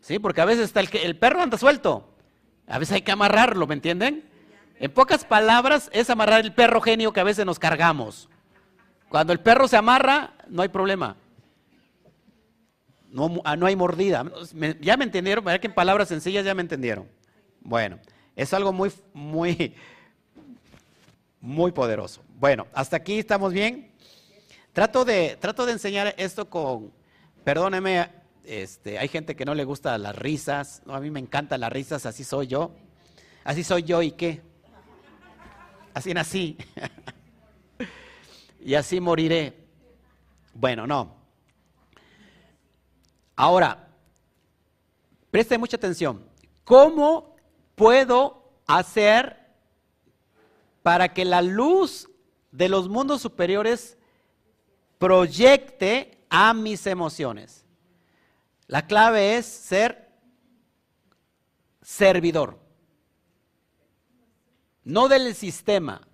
[0.00, 2.08] Sí, porque a veces está el, el perro anda suelto.
[2.66, 4.28] A veces hay que amarrarlo, ¿me entienden?
[4.78, 8.28] En pocas palabras, es amarrar el perro genio que a veces nos cargamos.
[9.12, 11.16] Cuando el perro se amarra, no hay problema.
[13.10, 14.24] No, ah, hay mordida.
[14.80, 17.06] ya me entendieron, ¿verdad que en palabras sencillas ya me entendieron?
[17.60, 17.98] Bueno,
[18.34, 19.74] es algo muy, muy,
[21.42, 22.22] muy poderoso.
[22.38, 23.92] Bueno, hasta aquí estamos bien.
[24.72, 26.90] Trato de, trato de enseñar esto con,
[27.44, 28.08] perdóneme,
[28.44, 32.06] este, hay gente que no le gusta las risas, a mí me encantan las risas,
[32.06, 32.74] así soy yo.
[33.44, 34.40] Así soy yo y qué.
[35.92, 36.56] Así nací.
[38.64, 39.56] y así moriré.
[40.54, 41.14] Bueno, no.
[43.36, 43.88] Ahora,
[45.30, 46.24] preste mucha atención.
[46.64, 47.34] ¿Cómo
[47.74, 49.42] puedo hacer
[50.82, 52.08] para que la luz
[52.50, 53.96] de los mundos superiores
[54.98, 57.64] proyecte a mis emociones.
[58.66, 60.10] La clave es ser
[61.82, 62.58] servidor.
[64.84, 66.06] No del sistema,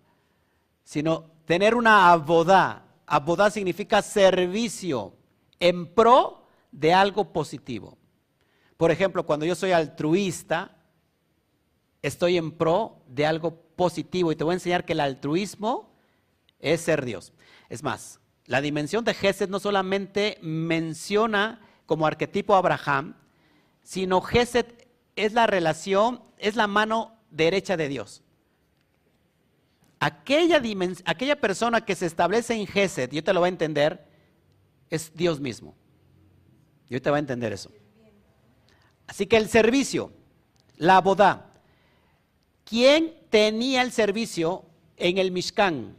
[0.84, 2.84] sino tener una abodá.
[3.06, 5.14] Abodá significa servicio
[5.58, 7.96] en pro de algo positivo.
[8.76, 10.76] Por ejemplo, cuando yo soy altruista,
[12.02, 15.90] estoy en pro de algo positivo y te voy a enseñar que el altruismo
[16.60, 17.32] es ser Dios.
[17.70, 23.14] Es más, la dimensión de Gesed no solamente menciona como arquetipo a Abraham,
[23.82, 24.66] sino Gesed
[25.16, 28.22] es la relación, es la mano derecha de Dios.
[30.00, 30.62] Aquella,
[31.04, 34.06] aquella persona que se establece en Gesed, yo te lo voy a entender,
[34.90, 35.74] es Dios mismo.
[36.88, 37.70] Yo te voy a entender eso.
[39.06, 40.12] Así que el servicio,
[40.76, 41.46] la boda.
[42.64, 44.64] ¿Quién tenía el servicio
[44.96, 45.96] en el Mishkan?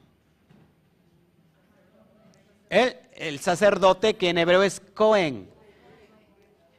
[2.70, 5.50] El, sacerdote que en hebreo es Cohen.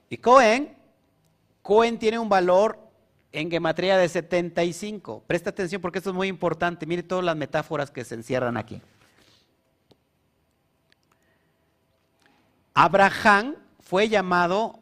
[0.09, 0.76] Y Cohen,
[1.62, 2.78] Cohen tiene un valor
[3.33, 5.25] en gematría de 75.
[5.27, 6.87] Presta atención porque esto es muy importante.
[6.87, 8.81] Mire todas las metáforas que se encierran aquí.
[12.75, 14.81] Abraham fue llamado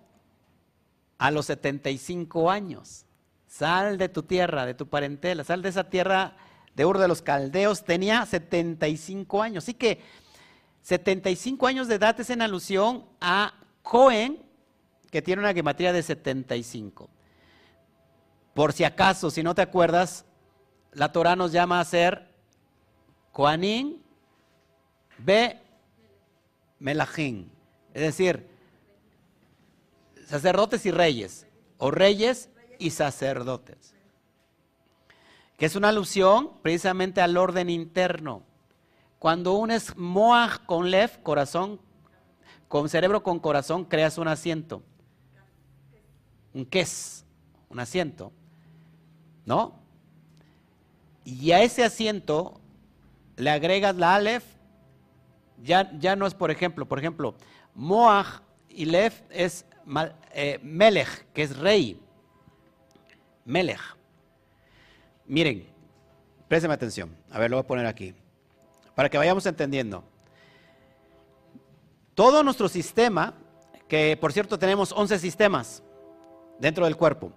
[1.18, 3.04] a los 75 años.
[3.46, 6.36] Sal de tu tierra, de tu parentela, sal de esa tierra
[6.74, 7.84] de Ur de los Caldeos.
[7.84, 9.64] Tenía 75 años.
[9.64, 10.00] Así que
[10.82, 14.42] 75 años de edad es en alusión a Cohen,
[15.10, 17.10] que tiene una gematría de 75.
[18.58, 20.24] Por si acaso, si no te acuerdas,
[20.90, 22.26] la Torah nos llama a ser
[23.30, 23.98] Koanim
[25.18, 25.56] B.
[26.80, 27.48] Melachim.
[27.94, 28.48] Es decir,
[30.26, 33.94] sacerdotes y reyes, o reyes y sacerdotes.
[35.56, 38.42] Que es una alusión precisamente al orden interno.
[39.20, 41.80] Cuando uno es Moach con Lev, corazón,
[42.66, 44.82] con cerebro con corazón, creas un asiento.
[46.52, 47.24] Un ques,
[47.68, 48.32] un asiento.
[49.48, 49.72] ¿No?
[51.24, 52.60] Y a ese asiento
[53.36, 54.44] le agregas la Aleph,
[55.62, 57.34] ya, ya no es por ejemplo, por ejemplo,
[57.74, 59.64] Moach y Lev es
[60.34, 61.98] eh, Melech, que es rey.
[63.46, 63.80] Melech.
[65.24, 65.66] Miren,
[66.46, 67.16] présteme atención.
[67.30, 68.14] A ver, lo voy a poner aquí
[68.94, 70.04] para que vayamos entendiendo.
[72.14, 73.32] Todo nuestro sistema,
[73.88, 75.82] que por cierto tenemos 11 sistemas
[76.58, 77.32] dentro del cuerpo,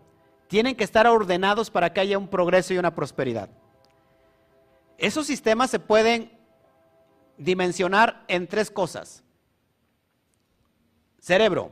[0.52, 3.48] tienen que estar ordenados para que haya un progreso y una prosperidad.
[4.98, 6.38] Esos sistemas se pueden
[7.38, 9.24] dimensionar en tres cosas.
[11.22, 11.72] Cerebro,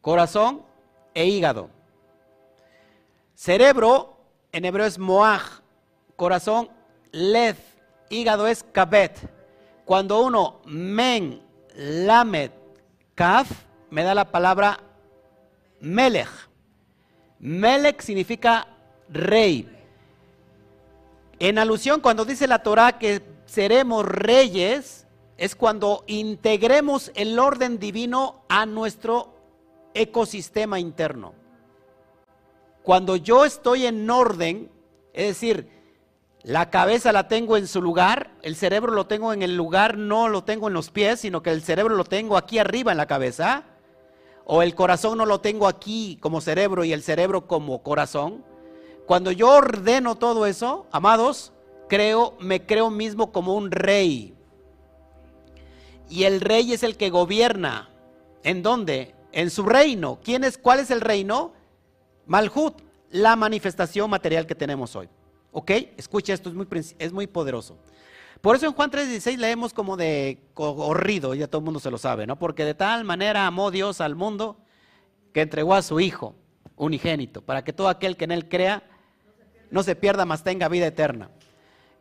[0.00, 0.64] corazón
[1.12, 1.68] e hígado.
[3.34, 4.16] Cerebro
[4.50, 5.60] en hebreo es moaj,
[6.16, 6.70] corazón
[7.10, 7.56] led,
[8.08, 9.18] hígado es kabet.
[9.84, 11.42] Cuando uno men,
[11.76, 12.50] lamed,
[13.14, 13.50] kaf,
[13.90, 14.80] me da la palabra
[15.80, 16.51] melech.
[17.42, 18.68] Melech significa
[19.08, 19.68] rey.
[21.40, 28.44] En alusión, cuando dice la Torah que seremos reyes, es cuando integremos el orden divino
[28.48, 29.34] a nuestro
[29.92, 31.34] ecosistema interno.
[32.84, 34.70] Cuando yo estoy en orden,
[35.12, 35.68] es decir,
[36.44, 40.28] la cabeza la tengo en su lugar, el cerebro lo tengo en el lugar, no
[40.28, 43.06] lo tengo en los pies, sino que el cerebro lo tengo aquí arriba en la
[43.06, 43.64] cabeza,
[44.44, 48.44] o el corazón no lo tengo aquí como cerebro y el cerebro como corazón.
[49.06, 51.52] Cuando yo ordeno todo eso, amados,
[51.88, 54.34] creo, me creo mismo como un rey.
[56.08, 57.90] Y el rey es el que gobierna.
[58.42, 59.14] ¿En dónde?
[59.32, 60.18] En su reino.
[60.22, 61.52] ¿Quién es, ¿Cuál es el reino?
[62.26, 62.74] Malhut,
[63.10, 65.08] la manifestación material que tenemos hoy.
[65.52, 65.70] ¿Ok?
[65.96, 66.66] Escucha, esto es muy,
[66.98, 67.76] es muy poderoso.
[68.42, 71.96] Por eso en Juan 3:16 leemos como de corrido, ya todo el mundo se lo
[71.96, 72.38] sabe, ¿no?
[72.38, 74.58] Porque de tal manera amó Dios al mundo
[75.32, 76.34] que entregó a su Hijo
[76.76, 78.82] unigénito, para que todo aquel que en Él crea
[79.70, 81.30] no se pierda, mas tenga vida eterna.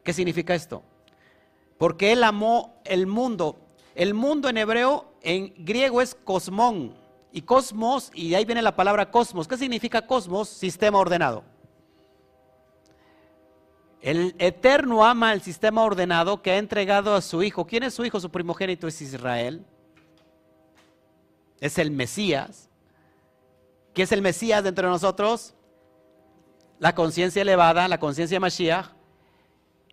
[0.04, 0.82] ¿Qué significa esto?
[1.77, 3.60] Porque Él amó el mundo.
[3.93, 6.95] El mundo en hebreo, en griego es cosmón.
[7.32, 9.47] Y cosmos, y ahí viene la palabra cosmos.
[9.47, 10.49] ¿Qué significa cosmos?
[10.49, 11.43] Sistema ordenado.
[14.01, 17.67] El Eterno ama el sistema ordenado que ha entregado a su Hijo.
[17.67, 18.19] ¿Quién es su Hijo?
[18.19, 19.63] Su primogénito es Israel.
[21.59, 22.67] Es el Mesías.
[23.93, 25.53] ¿Qué es el Mesías de nosotros?
[26.79, 28.87] La conciencia elevada, la conciencia Mashiach.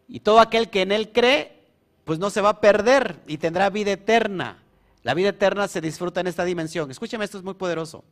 [0.09, 1.67] Y todo aquel que en Él cree,
[2.05, 4.63] pues no se va a perder y tendrá vida eterna.
[5.03, 6.91] La vida eterna se disfruta en esta dimensión.
[6.91, 8.05] Escúchame, esto es muy poderoso.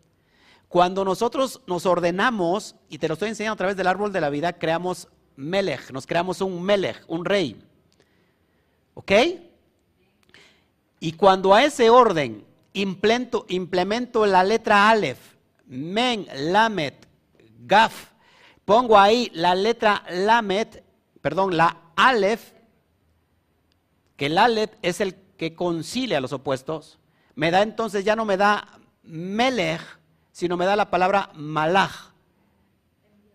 [0.68, 4.28] Cuando nosotros nos ordenamos, y te lo estoy enseñando a través del árbol de la
[4.28, 7.62] vida, creamos Melech, nos creamos un Melech, un rey.
[8.94, 9.12] ¿Ok?
[11.00, 15.18] Y cuando a ese orden implemento, implemento la letra Aleph,
[15.66, 17.06] Men, Lamet,
[17.60, 18.12] Gaf,
[18.64, 20.84] pongo ahí la letra Lamet,
[21.20, 22.52] perdón, la Aleph,
[24.16, 26.98] que el Aleph es el que concilia los opuestos,
[27.34, 29.82] me da entonces, ya no me da Melech,
[30.32, 32.12] sino me da la palabra Malach.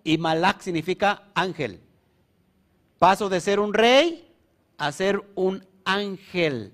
[0.04, 1.82] Y Malach significa ángel.
[3.02, 4.32] Paso de ser un rey
[4.78, 6.72] a ser un ángel.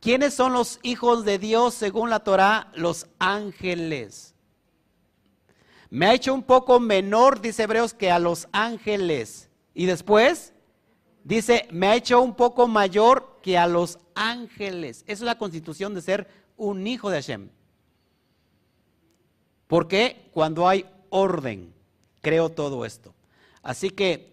[0.00, 2.72] ¿Quiénes son los hijos de Dios según la Torah?
[2.74, 4.34] Los ángeles.
[5.90, 9.48] Me ha hecho un poco menor, dice Hebreos, que a los ángeles.
[9.74, 10.54] Y después
[11.22, 15.04] dice, me ha hecho un poco mayor que a los ángeles.
[15.06, 17.48] Esa es la constitución de ser un hijo de Hashem.
[19.68, 21.72] Porque cuando hay orden,
[22.22, 23.14] creo todo esto.
[23.62, 24.31] Así que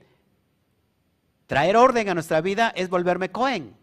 [1.49, 3.75] traer orden a nuestra vida es volverme Cohen.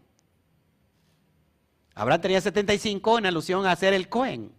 [1.95, 4.53] Abraham tenía 75 en alusión a ser el Cohen.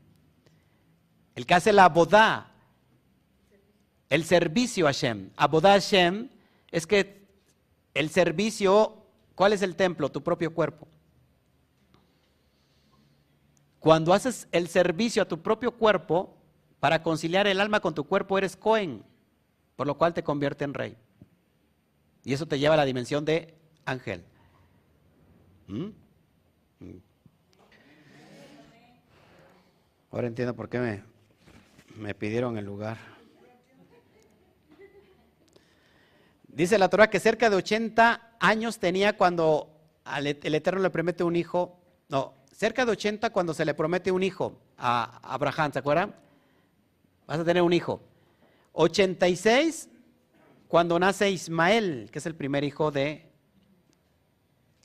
[1.34, 2.52] El que hace la boda,
[4.10, 5.30] el servicio a Hashem.
[5.38, 6.28] Abodá Hashem
[6.70, 7.26] es que
[7.94, 10.10] el servicio, ¿cuál es el templo?
[10.10, 10.86] Tu propio cuerpo.
[13.80, 16.36] Cuando haces el servicio a tu propio cuerpo
[16.78, 19.02] para conciliar el alma con tu cuerpo, eres Cohen,
[19.76, 20.98] por lo cual te convierte en rey.
[22.28, 23.54] Y eso te lleva a la dimensión de
[23.86, 24.22] ángel.
[25.66, 25.86] ¿Mm?
[30.10, 31.02] Ahora entiendo por qué me,
[31.96, 32.98] me pidieron el lugar.
[36.48, 39.70] Dice la Torah que cerca de 80 años tenía cuando
[40.14, 41.80] el Eterno le promete un hijo.
[42.10, 46.14] No, cerca de 80 cuando se le promete un hijo a Abraham, ¿se acuerdan?
[47.26, 48.02] Vas a tener un hijo.
[48.72, 49.88] 86
[50.68, 53.28] cuando nace Ismael, que es el primer hijo de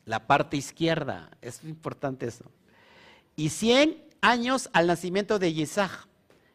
[0.06, 1.30] la parte izquierda.
[1.42, 2.46] Es importante eso.
[3.36, 6.08] Y 100 años al nacimiento de Isaac.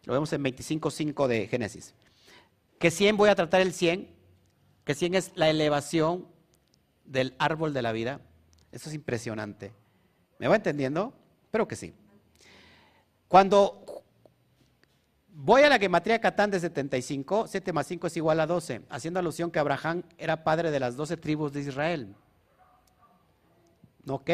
[0.05, 1.95] Lo vemos en 25.5 de Génesis.
[2.79, 4.09] Que 100 voy a tratar el 100,
[4.85, 6.27] que 100 es la elevación
[7.05, 8.21] del árbol de la vida.
[8.73, 9.73] Eso es impresionante.
[10.39, 11.13] ¿Me va entendiendo?
[11.45, 11.93] Espero que sí.
[13.27, 13.85] Cuando
[15.41, 19.21] voy a la gematría Catán de 75, 7 más 5 es igual a 12, haciendo
[19.21, 22.17] alusión que Abraham era padre de las 12 tribus de Israel.
[24.09, 24.31] ¿Ok?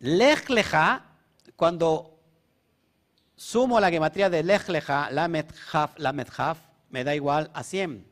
[0.00, 1.04] Lech Leja,
[1.54, 2.18] cuando
[3.36, 6.58] sumo la gematría de Lech Leja, Lamet Haf, Lamet Haf,
[6.90, 8.04] me da igual a 100.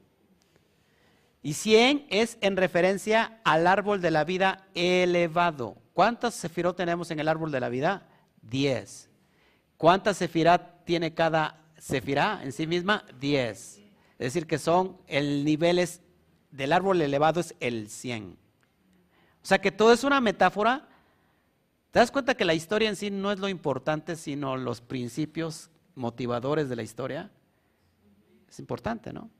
[1.43, 5.77] Y 100 es en referencia al árbol de la vida elevado.
[5.93, 8.07] ¿Cuántas sefirot tenemos en el árbol de la vida?
[8.43, 9.11] 10.
[9.77, 13.05] ¿Cuántas sefirot tiene cada sefirá en sí misma?
[13.20, 13.59] 10.
[13.59, 13.83] Es
[14.18, 15.87] decir, que son el nivel
[16.51, 18.39] del árbol elevado es el 100.
[19.43, 20.89] O sea que todo es una metáfora.
[21.91, 25.70] ¿Te das cuenta que la historia en sí no es lo importante, sino los principios
[25.95, 27.31] motivadores de la historia?
[28.49, 29.31] Es importante, ¿no?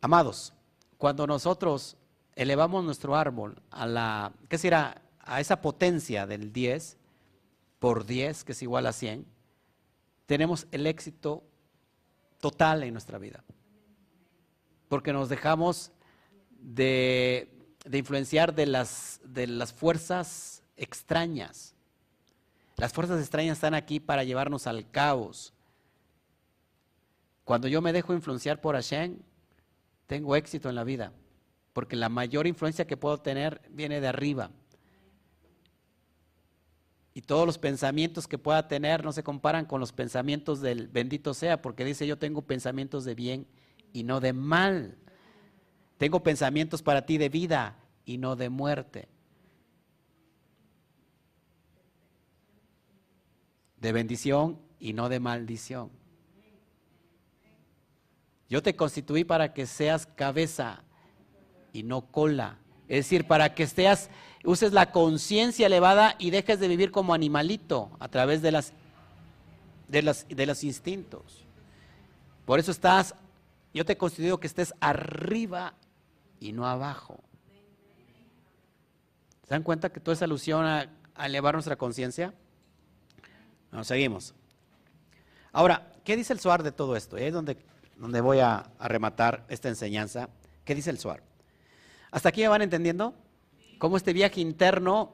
[0.00, 0.52] Amados,
[0.98, 1.96] cuando nosotros
[2.34, 5.02] elevamos nuestro árbol a la, ¿qué será?
[5.20, 6.98] A esa potencia del 10
[7.82, 9.26] por 10, que es igual a 100,
[10.26, 11.42] tenemos el éxito
[12.38, 13.42] total en nuestra vida.
[14.88, 15.90] Porque nos dejamos
[16.60, 17.50] de,
[17.92, 21.74] influenciar de las, de las fuerzas extrañas.
[22.76, 25.52] Las fuerzas extrañas están aquí para llevarnos al caos.
[27.42, 29.18] Cuando yo me dejo influenciar por Hashem,
[30.06, 31.12] tengo éxito en la vida,
[31.72, 34.52] porque la mayor influencia que puedo tener viene de arriba.
[37.14, 41.34] Y todos los pensamientos que pueda tener no se comparan con los pensamientos del bendito
[41.34, 43.46] sea, porque dice yo tengo pensamientos de bien
[43.92, 44.96] y no de mal.
[45.98, 49.08] Tengo pensamientos para ti de vida y no de muerte.
[53.76, 55.90] De bendición y no de maldición.
[58.48, 60.84] Yo te constituí para que seas cabeza
[61.72, 62.58] y no cola.
[62.88, 64.10] Es decir, para que estés,
[64.44, 68.72] uses la conciencia elevada y dejes de vivir como animalito a través de las,
[69.88, 71.44] de, las, de los instintos.
[72.44, 73.14] Por eso estás,
[73.72, 75.74] yo te constituido que estés arriba
[76.40, 77.20] y no abajo.
[79.46, 80.88] ¿Se dan cuenta que todo es alusión a,
[81.24, 82.34] elevar nuestra conciencia?
[83.70, 84.34] Bueno, seguimos.
[85.52, 87.16] Ahora, ¿qué dice el Suar de todo esto?
[87.16, 87.56] Es donde
[88.02, 90.28] donde voy a, rematar esta enseñanza.
[90.64, 91.22] ¿Qué dice el Suar?
[92.10, 93.14] ¿Hasta aquí me van entendiendo?
[93.82, 95.12] Cómo este viaje interno,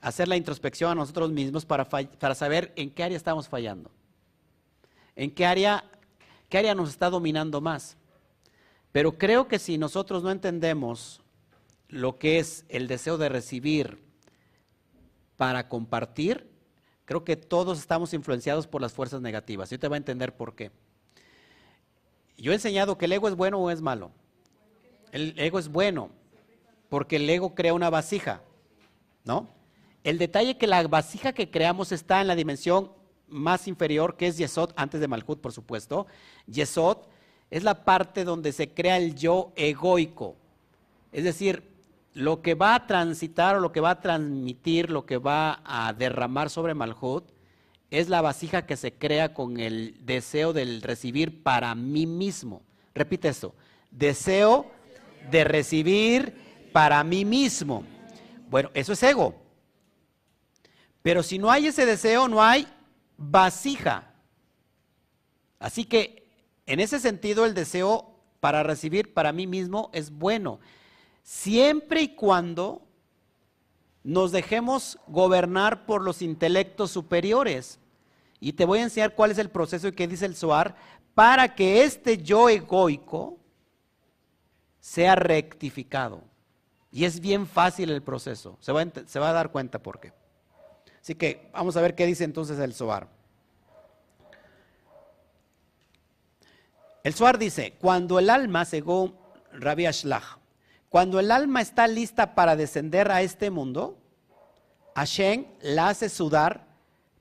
[0.00, 3.90] hacer la introspección a nosotros mismos para, para saber en qué área estamos fallando.
[5.14, 5.84] En qué área,
[6.48, 7.98] qué área nos está dominando más.
[8.92, 11.20] Pero creo que si nosotros no entendemos
[11.88, 13.98] lo que es el deseo de recibir
[15.36, 16.50] para compartir,
[17.04, 19.68] creo que todos estamos influenciados por las fuerzas negativas.
[19.68, 20.70] Yo te voy a entender por qué.
[22.38, 24.12] Yo he enseñado que el ego es bueno o es malo.
[25.12, 26.10] El ego es bueno,
[26.90, 28.42] porque el ego crea una vasija,
[29.24, 29.48] ¿no?
[30.04, 32.92] El detalle que la vasija que creamos está en la dimensión
[33.28, 36.06] más inferior, que es Yesod, antes de Malhut, por supuesto.
[36.46, 36.98] Yesod
[37.50, 40.36] es la parte donde se crea el yo egoico.
[41.12, 41.70] Es decir,
[42.12, 45.92] lo que va a transitar o lo que va a transmitir, lo que va a
[45.92, 47.24] derramar sobre Malhut,
[47.90, 52.62] es la vasija que se crea con el deseo del recibir para mí mismo.
[52.94, 53.54] Repite esto,
[53.90, 54.66] deseo
[55.30, 57.84] de recibir para mí mismo.
[58.48, 59.34] Bueno, eso es ego.
[61.02, 62.66] Pero si no hay ese deseo, no hay
[63.16, 64.12] vasija.
[65.58, 66.26] Así que
[66.66, 68.10] en ese sentido el deseo
[68.40, 70.60] para recibir para mí mismo es bueno,
[71.22, 72.86] siempre y cuando
[74.02, 77.78] nos dejemos gobernar por los intelectos superiores.
[78.40, 80.74] Y te voy a enseñar cuál es el proceso y qué dice el Soar
[81.14, 83.38] para que este yo egoico
[84.80, 86.29] sea rectificado.
[86.92, 88.58] Y es bien fácil el proceso.
[88.60, 90.12] Se va, a, dar cuenta por qué.
[91.00, 93.08] Así que vamos a ver qué dice entonces el Soar.
[97.02, 99.14] El Soar dice, cuando el alma, según
[99.52, 100.38] Rabbi Ashlach,
[100.88, 103.96] cuando el alma está lista para descender a este mundo,
[104.96, 106.66] Hashem la hace sudar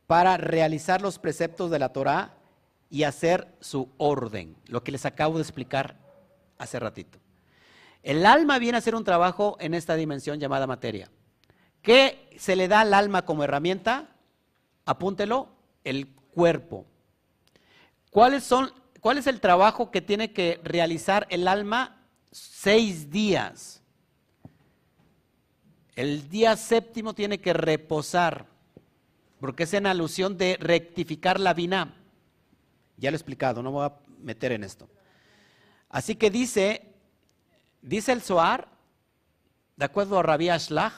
[0.08, 2.34] para realizar los preceptos de la Torah
[2.90, 5.96] y hacer su orden, lo que les acabo de explicar
[6.58, 7.20] hace ratito.
[8.04, 11.10] El alma viene a hacer un trabajo en esta dimensión llamada materia.
[11.82, 14.10] ¿Qué se le da al alma como herramienta?
[14.86, 15.50] Apúntelo,
[15.84, 16.86] el cuerpo.
[18.10, 22.06] ¿Cuáles son, ¿Cuál es el trabajo que tiene que realizar el alma?
[22.32, 23.82] Seis días.
[25.96, 28.48] El día séptimo tiene que reposar
[29.40, 31.96] porque es en alusión de rectificar la vina.
[32.98, 34.90] Ya lo he explicado, no me voy a meter en esto.
[35.90, 36.89] Así que dice,
[37.82, 38.68] dice el Zohar,
[39.76, 40.94] de acuerdo a Rabbi Ashlach,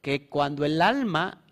[0.00, 1.42] que cuando el alma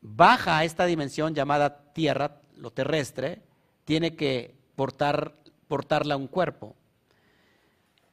[0.00, 3.42] baja a esta dimensión llamada tierra, lo terrestre,
[3.84, 5.34] tiene que portar,
[5.66, 6.76] portarla a un cuerpo.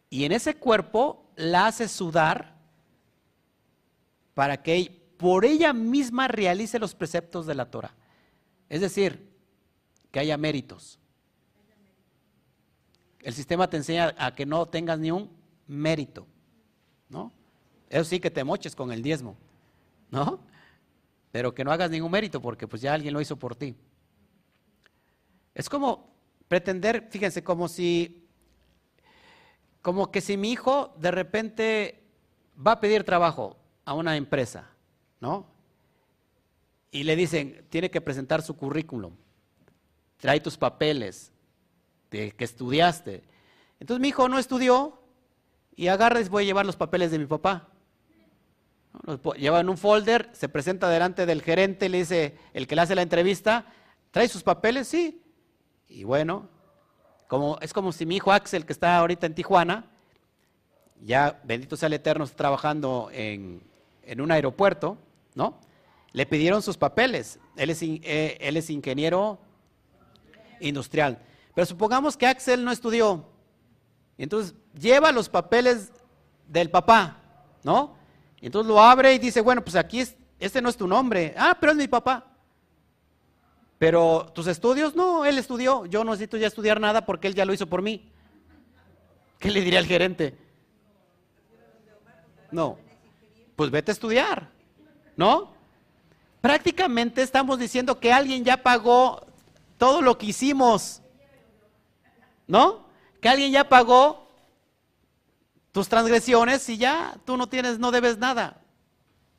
[0.09, 2.55] Y en ese cuerpo la hace sudar
[4.33, 7.93] para que por ella misma realice los preceptos de la Torah.
[8.69, 9.29] Es decir,
[10.11, 10.99] que haya méritos.
[13.21, 15.36] El sistema te enseña a que no tengas ni un
[15.67, 16.25] mérito,
[17.09, 17.31] ¿no?
[17.89, 19.37] Eso sí que te moches con el diezmo,
[20.11, 20.39] ¿no?
[21.31, 23.75] Pero que no hagas ningún mérito porque pues ya alguien lo hizo por ti.
[25.53, 26.13] Es como
[26.47, 28.27] pretender, fíjense, como si,
[29.81, 32.03] como que si mi hijo de repente
[32.65, 34.69] va a pedir trabajo a una empresa,
[35.19, 35.47] ¿no?
[36.91, 39.15] Y le dicen, tiene que presentar su currículum,
[40.17, 41.31] trae tus papeles
[42.09, 43.23] de que estudiaste.
[43.79, 44.99] Entonces mi hijo no estudió
[45.77, 47.67] y agarra y voy a llevar los papeles de mi papá.
[49.03, 52.81] Los lleva en un folder, se presenta delante del gerente, le dice, el que le
[52.81, 53.67] hace la entrevista,
[54.09, 54.87] ¿trae sus papeles?
[54.87, 55.21] Sí.
[55.87, 56.49] Y bueno,
[57.27, 59.85] como, es como si mi hijo Axel, que está ahorita en Tijuana,
[60.99, 63.61] ya bendito sea el Eterno, está trabajando en,
[64.19, 64.97] un aeropuerto,
[65.35, 65.59] ¿no?
[66.11, 67.39] Le pidieron sus papeles.
[67.55, 69.37] Él es, eh, él es ingeniero
[70.59, 71.19] industrial.
[71.53, 73.36] Pero supongamos que Axel no estudió.
[74.17, 75.91] Y entonces lleva los papeles
[76.47, 77.17] del papá,
[77.63, 77.95] ¿no?
[78.41, 81.33] Y entonces lo abre y dice, bueno, pues aquí es, este no es tu nombre.
[81.37, 82.25] Ah, pero es mi papá.
[83.77, 85.85] Pero tus estudios, no, él estudió.
[85.85, 88.09] Yo no necesito ya estudiar nada porque él ya lo hizo por mí.
[89.39, 90.35] ¿Qué le diría al gerente?
[92.51, 92.77] No,
[93.55, 94.49] pues vete a estudiar,
[95.15, 95.53] ¿no?
[96.41, 99.27] Prácticamente estamos diciendo que alguien ya pagó
[99.77, 101.01] todo lo que hicimos,
[102.47, 102.86] ¿no?
[103.21, 104.27] Que alguien ya pagó
[105.71, 108.61] tus transgresiones y ya tú no tienes, no debes nada.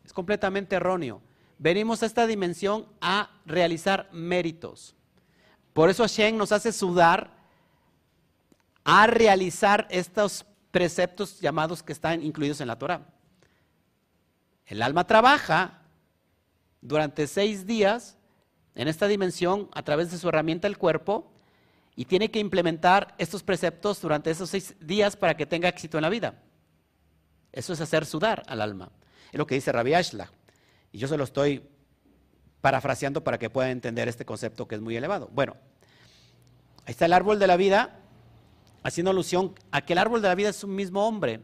[0.04, 1.20] Es completamente erróneo.
[1.58, 4.94] Venimos a esta dimensión a realizar méritos.
[5.72, 7.36] Por eso Hashem nos hace sudar
[8.84, 13.06] a realizar estos preceptos llamados que están incluidos en la Torah.
[14.66, 15.82] El alma trabaja
[16.80, 18.16] durante seis días
[18.74, 21.32] en esta dimensión a través de su herramienta el cuerpo
[21.98, 26.02] y tiene que implementar estos preceptos durante esos seis días para que tenga éxito en
[26.02, 26.40] la vida.
[27.50, 28.92] Eso es hacer sudar al alma.
[29.32, 30.30] Es lo que dice Rabbi Ashla.
[30.92, 31.68] Y yo se lo estoy
[32.60, 35.28] parafraseando para que puedan entender este concepto que es muy elevado.
[35.32, 35.56] Bueno,
[36.86, 37.98] ahí está el árbol de la vida,
[38.84, 41.40] haciendo alusión a que el árbol de la vida es un mismo hombre.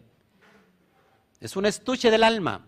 [1.41, 2.65] Es un estuche del alma.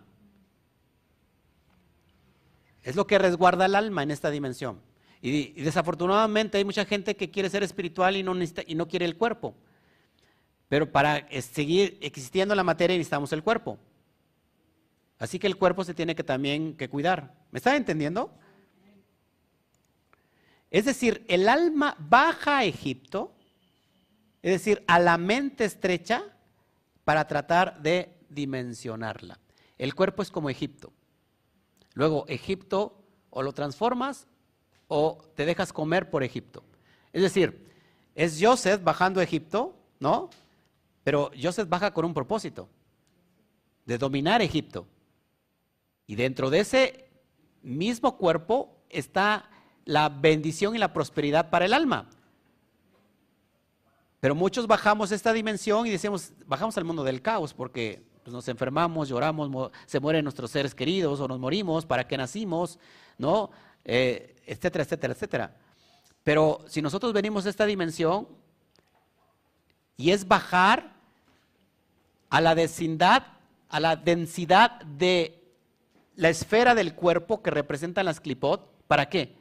[2.83, 4.81] Es lo que resguarda el alma en esta dimensión.
[5.21, 8.33] Y, desafortunadamente hay mucha gente que quiere ser espiritual y no,
[8.65, 9.55] y no quiere el cuerpo.
[10.69, 13.77] Pero para seguir existiendo la materia necesitamos el cuerpo.
[15.19, 17.33] Así que el cuerpo se tiene que también que cuidar.
[17.51, 18.31] ¿Me están entendiendo?
[20.69, 23.33] Es decir, el alma baja a Egipto,
[24.41, 26.23] es decir, a la mente estrecha,
[27.03, 29.39] para tratar de dimensionarla.
[29.77, 30.91] El cuerpo es como Egipto.
[31.93, 34.27] Luego, Egipto o lo transformas
[34.87, 36.63] o te dejas comer por Egipto.
[37.13, 37.67] Es decir,
[38.15, 40.29] es Joseph bajando a Egipto, ¿no?
[41.03, 42.67] Pero Joseph baja con un propósito,
[43.85, 44.87] de dominar Egipto.
[46.05, 47.09] Y dentro de ese
[47.61, 49.49] mismo cuerpo está
[49.85, 52.09] la bendición y la prosperidad para el alma.
[54.19, 58.47] Pero muchos bajamos esta dimensión y decimos, bajamos al mundo del caos porque pues, nos
[58.47, 62.79] enfermamos, lloramos, se mueren nuestros seres queridos o nos morimos, ¿para qué nacimos?
[63.17, 63.51] ¿No?
[63.85, 65.55] Eh, etcétera, etcétera, etcétera.
[66.23, 68.27] Pero si nosotros venimos a esta dimensión
[69.95, 70.93] y es bajar
[72.29, 73.27] a la densidad,
[73.69, 75.43] a la densidad de
[76.15, 79.35] la esfera del cuerpo que representan las clipot, ¿para qué?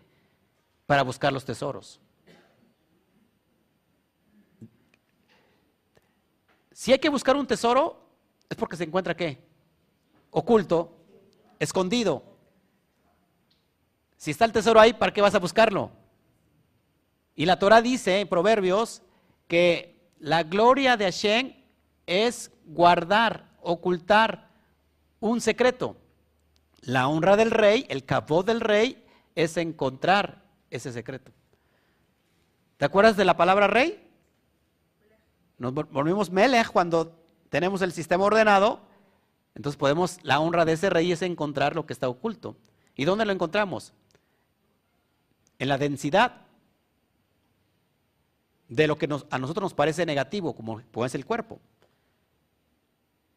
[0.87, 2.01] Para buscar los tesoros.
[6.73, 8.07] Si hay que buscar un tesoro,
[8.51, 9.43] es porque se encuentra qué?
[10.31, 10.95] Oculto,
[11.59, 12.36] escondido.
[14.17, 15.91] Si está el tesoro ahí, ¿para qué vas a buscarlo?
[17.35, 19.03] Y la Torah dice en Proverbios
[19.47, 21.53] que la gloria de Hashem
[22.07, 24.49] es guardar, ocultar
[25.21, 25.97] un secreto.
[26.81, 29.05] La honra del rey, el capó del rey,
[29.35, 31.33] es encontrar ese secreto.
[32.77, 34.03] ¿Te acuerdas de la palabra rey?
[35.59, 37.13] Nos volvimos melech cuando
[37.49, 38.81] tenemos el sistema ordenado.
[39.55, 42.57] Entonces podemos, la honra de ese rey es encontrar lo que está oculto.
[42.95, 43.93] ¿Y dónde lo encontramos?
[45.59, 46.43] En la densidad
[48.69, 51.61] de lo que a nosotros nos parece negativo, como puede ser el cuerpo.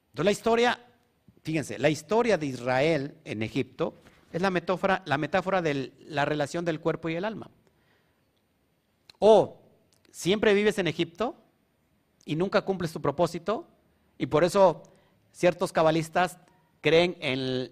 [0.10, 0.86] Entonces la historia,
[1.44, 4.02] fíjense, la historia de Israel en Egipto
[4.34, 7.50] es la metáfora, la metáfora de la relación del cuerpo y el alma.
[9.20, 9.62] O
[10.12, 11.36] siempre vives en Egipto
[12.26, 13.68] y nunca cumples tu propósito,
[14.18, 14.84] y por eso
[15.32, 16.38] ciertos cabalistas
[16.82, 17.72] creen en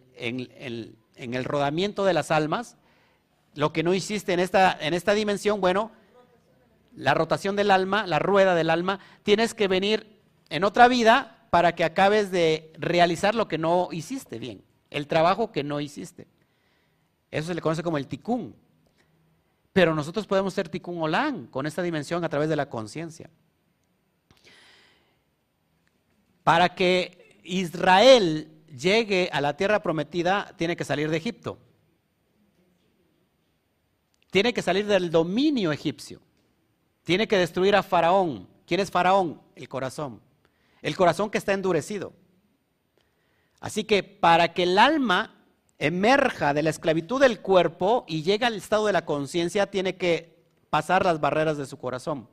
[1.15, 2.77] el rodamiento de las almas
[3.57, 5.91] lo que no hiciste en esta, en esta dimensión, bueno,
[6.95, 11.73] la rotación del alma, la rueda del alma, tienes que venir en otra vida para
[11.73, 16.27] que acabes de realizar lo que no hiciste bien, el trabajo que no hiciste.
[17.31, 18.55] Eso se le conoce como el ticún.
[19.73, 23.27] Pero nosotros podemos ser ticún olán con esta dimensión a través de la conciencia.
[26.43, 31.57] Para que Israel llegue a la tierra prometida, tiene que salir de Egipto.
[34.31, 36.21] Tiene que salir del dominio egipcio.
[37.03, 38.47] Tiene que destruir a Faraón.
[38.65, 39.41] ¿Quién es Faraón?
[39.55, 40.21] El corazón.
[40.81, 42.13] El corazón que está endurecido.
[43.59, 45.33] Así que para que el alma
[45.79, 50.37] emerja de la esclavitud del cuerpo y llegue al estado de la conciencia, tiene que
[50.69, 52.27] pasar las barreras de su corazón.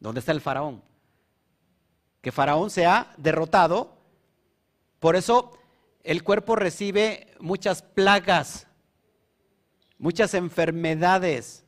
[0.00, 0.82] ¿Dónde está el faraón?
[2.20, 3.98] Que faraón se ha derrotado.
[4.98, 5.58] Por eso
[6.02, 8.66] el cuerpo recibe muchas plagas,
[9.98, 11.64] muchas enfermedades,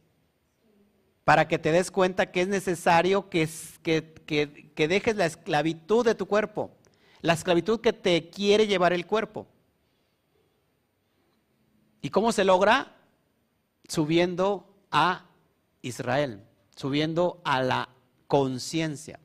[1.25, 3.49] para que te des cuenta que es necesario que,
[3.83, 6.71] que, que dejes la esclavitud de tu cuerpo,
[7.21, 9.47] la esclavitud que te quiere llevar el cuerpo.
[12.01, 12.95] ¿Y cómo se logra?
[13.89, 15.27] Subiendo a
[15.83, 16.45] Israel,
[16.77, 17.89] subiendo a la
[18.29, 19.19] conciencia.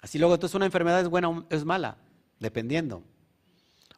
[0.00, 1.96] Así luego, entonces una enfermedad es buena o es mala,
[2.38, 3.02] dependiendo.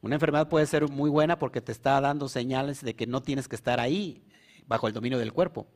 [0.06, 3.48] Una enfermedad puede ser muy buena porque te está dando señales de que no tienes
[3.48, 4.24] que estar ahí,
[4.66, 5.66] bajo el dominio del cuerpo.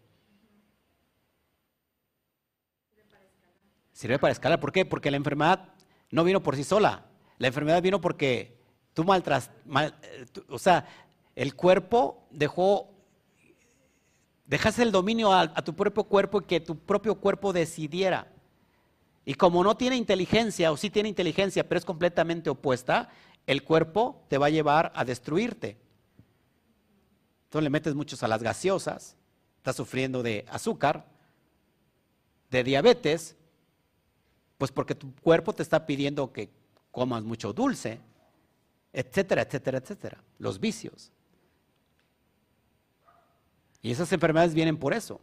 [3.93, 4.59] Sirve para escalar.
[4.61, 4.87] ¿Por qué?
[4.87, 5.75] Porque la enfermedad
[6.11, 7.07] no vino por sí sola.
[7.39, 8.61] La enfermedad vino porque
[8.95, 10.87] Tú maltras, eh, o sea,
[11.37, 12.91] el cuerpo dejó,
[14.47, 18.27] dejaste el dominio a, a tu propio cuerpo y que tu propio cuerpo decidiera.
[19.25, 23.11] Y como no tiene inteligencia, o sí tiene inteligencia, pero es completamente opuesta,
[23.47, 25.77] el cuerpo te va a llevar a destruirte.
[27.45, 29.17] Entonces le metes muchos a las gaseosas,
[29.57, 31.07] estás sufriendo de azúcar,
[32.51, 33.37] de diabetes,
[34.59, 36.51] pues porque tu cuerpo te está pidiendo que
[36.91, 38.01] comas mucho dulce
[38.93, 40.25] etcétera, etcétera, etcétera.
[40.39, 41.13] Los vicios.
[43.83, 45.21] Y esas enfermedades vienen por eso.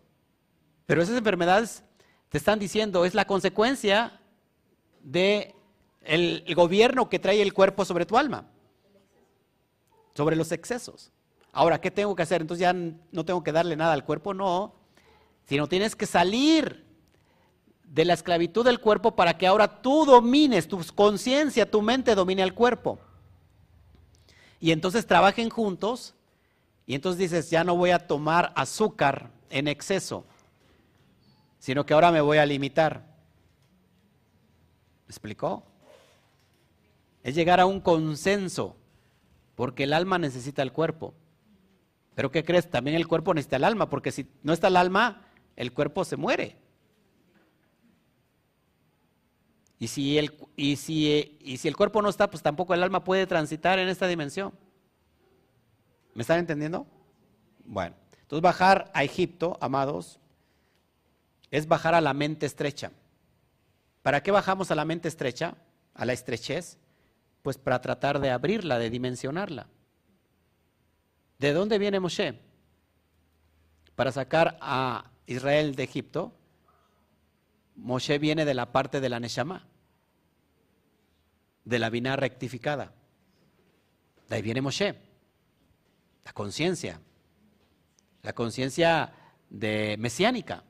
[0.85, 1.83] Pero esas enfermedades
[2.29, 4.19] te están diciendo es la consecuencia
[5.01, 5.53] de
[6.07, 8.47] el, gobierno que trae el cuerpo sobre tu alma,
[10.15, 11.11] sobre los excesos.
[11.51, 12.41] Ahora, ¿qué tengo que hacer?
[12.41, 14.73] Entonces ya no tengo que darle nada al cuerpo, no,
[15.45, 16.85] sino tienes que salir
[17.83, 22.43] de la esclavitud del cuerpo para que ahora tú domines, tu conciencia, tu mente domine
[22.43, 22.99] al cuerpo
[24.59, 26.15] y entonces trabajen juntos
[26.85, 30.25] y entonces dices, ya no voy a tomar azúcar en exceso,
[31.59, 33.05] sino que ahora me voy a limitar.
[35.05, 35.63] ¿Me explicó?
[37.27, 38.77] Es llegar a un consenso,
[39.53, 41.13] porque el alma necesita el cuerpo.
[42.15, 42.69] Pero ¿qué crees?
[42.69, 46.15] También el cuerpo necesita el alma, porque si no está el alma, el cuerpo se
[46.15, 46.55] muere.
[49.77, 53.03] Y si, el, y, si, y si el cuerpo no está, pues tampoco el alma
[53.03, 54.53] puede transitar en esta dimensión.
[56.13, 56.87] ¿Me están entendiendo?
[57.65, 60.21] Bueno, entonces bajar a Egipto, amados,
[61.51, 62.93] es bajar a la mente estrecha.
[64.01, 65.57] ¿Para qué bajamos a la mente estrecha?
[65.93, 66.77] A la estrechez.
[67.47, 69.67] Pues para tratar de abrirla, de dimensionarla.
[71.39, 72.37] ¿De dónde viene Moshe?
[73.95, 76.35] Para sacar a Israel de Egipto,
[77.77, 79.65] Moshe viene de la parte de la Neshama,
[81.63, 82.91] de la vina rectificada.
[84.27, 84.95] De ahí viene Moshe,
[86.25, 86.99] la conciencia,
[88.23, 89.13] la conciencia
[89.49, 90.65] de mesiánica.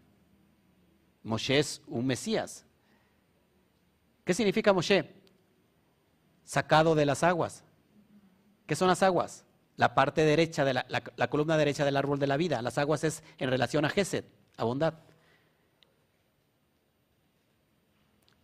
[1.23, 2.67] Moshe es un Mesías.
[4.23, 5.16] ¿Qué significa Moshe?
[6.47, 7.63] Sacado de las aguas.
[8.65, 9.45] ¿Qué son las aguas?
[9.75, 12.63] La parte derecha de la, la columna derecha del árbol de la vida.
[12.63, 14.25] Las aguas es en relación a Gesed,
[14.57, 14.95] a bondad.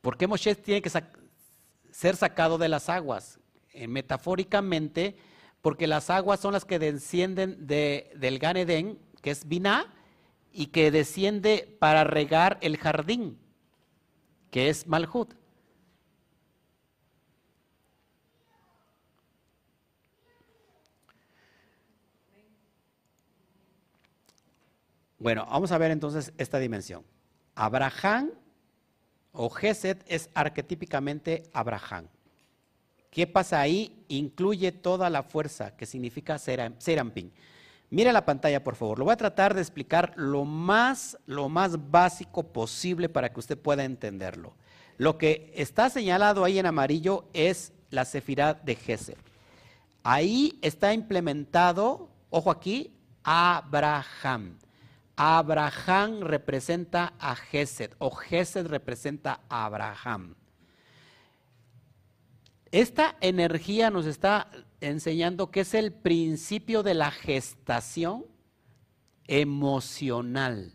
[0.02, 0.92] ¿Por qué Moshe tiene que
[1.92, 3.40] ser sacado de las aguas?
[3.72, 5.16] Eh, metafóricamente,
[5.62, 9.94] porque las aguas son las que descienden del Gan Eden, que es Binah,
[10.52, 13.40] y que desciende para regar el jardín,
[14.52, 15.34] que es Malhut.
[25.24, 27.02] Bueno, vamos a ver entonces esta dimensión.
[27.56, 28.32] Abraham
[29.32, 32.10] o Gesed es arquetípicamente Abraham.
[33.10, 34.04] ¿Qué pasa ahí?
[34.10, 37.32] Incluye toda la fuerza, que significa Serampin.
[37.90, 39.00] Mira la pantalla, por favor.
[39.00, 43.58] Lo voy a tratar de explicar lo más, lo más básico posible para que usted
[43.58, 44.58] pueda entenderlo.
[44.98, 49.16] Lo que está señalado ahí en amarillo es la Sefirá de Gesed.
[50.04, 52.94] Ahí está implementado, ojo aquí,
[53.24, 54.58] Abraham.
[55.16, 60.36] Abraham representa a Gesed o Gesed representa a Abraham.
[62.72, 64.50] Esta energía nos está
[64.82, 68.26] enseñando que es el principio de la gestación
[69.28, 70.74] emocional,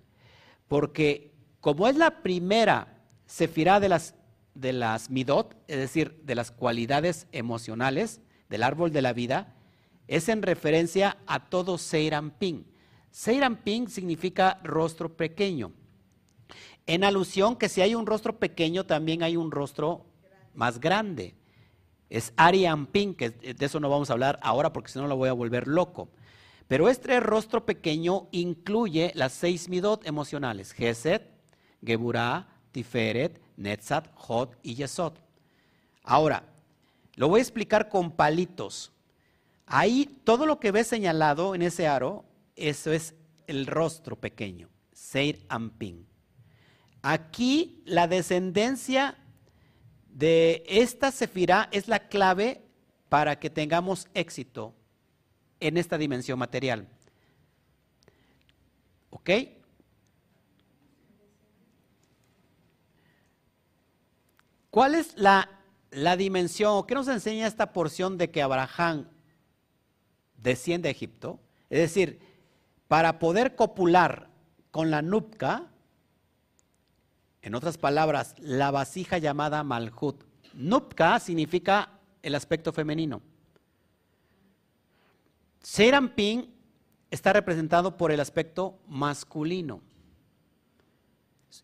[0.68, 4.14] porque como es la primera sefirá de las,
[4.55, 9.57] de las midot, es decir, de las cualidades emocionales del árbol de la vida,
[10.07, 12.77] es en referencia a todo Seirampin.
[13.11, 15.72] Seirampin significa rostro pequeño,
[16.88, 20.06] en alusión que si hay un rostro pequeño, también hay un rostro
[20.54, 21.34] más grande.
[22.09, 25.28] Es Ariampin, que de eso no vamos a hablar ahora porque si no lo voy
[25.28, 26.09] a volver loco.
[26.66, 31.30] Pero este rostro pequeño incluye las seis midot emocionales, Geset,
[31.84, 35.12] Geburah, Tiferet, Netzat, Hod y Yesod.
[36.02, 36.42] Ahora,
[37.16, 38.92] lo voy a explicar con palitos.
[39.66, 42.24] Ahí todo lo que ves señalado en ese aro,
[42.59, 43.14] eso es
[43.46, 46.06] el rostro pequeño, Seir Ampin.
[47.02, 49.16] Aquí la descendencia
[50.09, 52.62] de esta sefirá es la clave
[53.09, 54.74] para que tengamos éxito
[55.61, 56.88] en esta dimensión material.
[59.11, 59.30] ¿Ok?
[64.70, 65.48] ¿Cuál es la,
[65.90, 66.86] la dimensión?
[66.86, 69.09] ¿Qué nos enseña esta porción de que Abraham
[70.36, 71.40] desciende a Egipto?
[71.70, 72.27] Es decir,
[72.89, 74.28] para poder copular
[74.70, 75.66] con la nupca,
[77.43, 80.24] en otras palabras, la vasija llamada Malhut.
[80.55, 81.91] Nupka significa
[82.22, 83.22] el aspecto femenino.
[85.61, 86.53] Serampin
[87.11, 89.82] está representado por el aspecto masculino.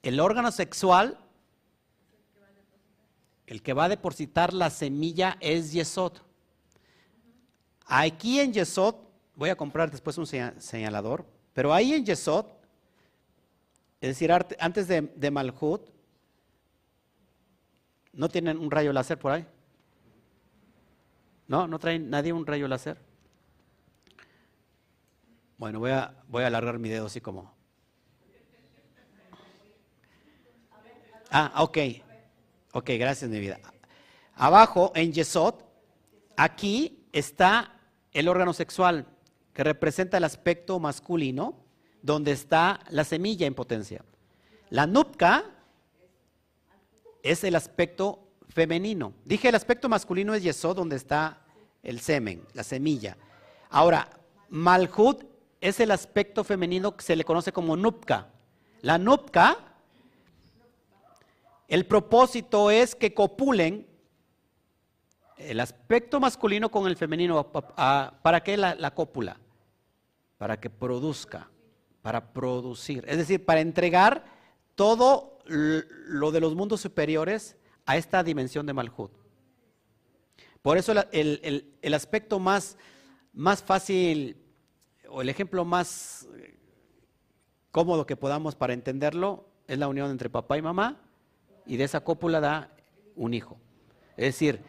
[0.03, 1.18] El órgano sexual,
[3.47, 6.12] el que va a depositar la semilla es Yesod.
[7.87, 9.03] Aquí en Yesod,
[9.37, 12.47] voy a comprar después un señalador, pero ahí en Yesod
[14.05, 15.89] es decir, antes de, de Malhut,
[18.12, 19.47] ¿no tienen un rayo láser por ahí?
[21.49, 21.66] ¿No?
[21.66, 22.99] ¿No traen nadie un rayo láser?
[25.57, 27.51] Bueno, voy a, voy a alargar mi dedo así como.
[31.30, 31.78] Ah, ok.
[32.74, 33.59] Ok, gracias, mi vida.
[34.35, 35.55] Abajo, en Yesod,
[36.37, 37.80] aquí está
[38.12, 39.07] el órgano sexual
[39.55, 41.64] que representa el aspecto masculino
[42.02, 44.05] donde está la semilla en potencia.
[44.68, 45.44] La nupka
[47.22, 49.14] es el aspecto femenino.
[49.24, 51.40] Dije el aspecto masculino es yesod, donde está
[51.82, 53.16] el semen, la semilla.
[53.70, 54.11] Ahora,
[54.50, 55.24] malhut
[55.61, 58.28] es el aspecto femenino que se le conoce como nupka.
[58.82, 59.57] La nupka,
[61.68, 63.86] el propósito es que copulen
[65.38, 67.50] el aspecto masculino con el femenino.
[67.50, 69.38] ¿Para qué la, la cópula?
[70.45, 71.49] Para que produzca
[72.03, 74.26] para producir, es decir, para entregar
[74.74, 79.11] todo lo de los mundos superiores a esta dimensión de Malhut.
[80.61, 82.76] Por eso el, aspecto más,
[83.32, 84.36] más fácil
[85.09, 86.28] o el ejemplo más
[87.70, 91.01] cómodo que podamos para entenderlo es la unión entre papá y mamá
[91.64, 92.70] y de esa cópula da
[93.16, 93.57] un hijo.
[94.14, 94.61] Es decir,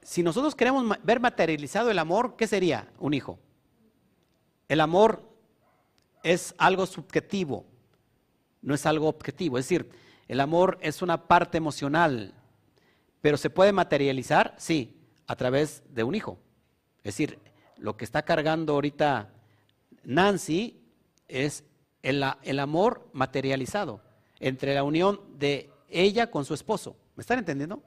[0.00, 3.38] si nosotros queremos ver materializado el amor, ¿qué sería un hijo?
[4.68, 5.22] El amor
[6.22, 7.66] es algo subjetivo,
[8.62, 9.58] no es algo objetivo.
[9.58, 9.90] Es decir,
[10.26, 12.34] el amor es una parte emocional,
[13.20, 14.96] pero se puede materializar, sí,
[15.26, 16.38] a través de un hijo.
[16.98, 17.38] Es decir,
[17.76, 19.30] lo que está cargando ahorita
[20.04, 20.80] Nancy
[21.28, 21.64] es
[22.02, 24.00] el, el amor materializado
[24.40, 26.96] entre la unión de ella con su esposo.
[27.16, 27.82] ¿Me están entendiendo?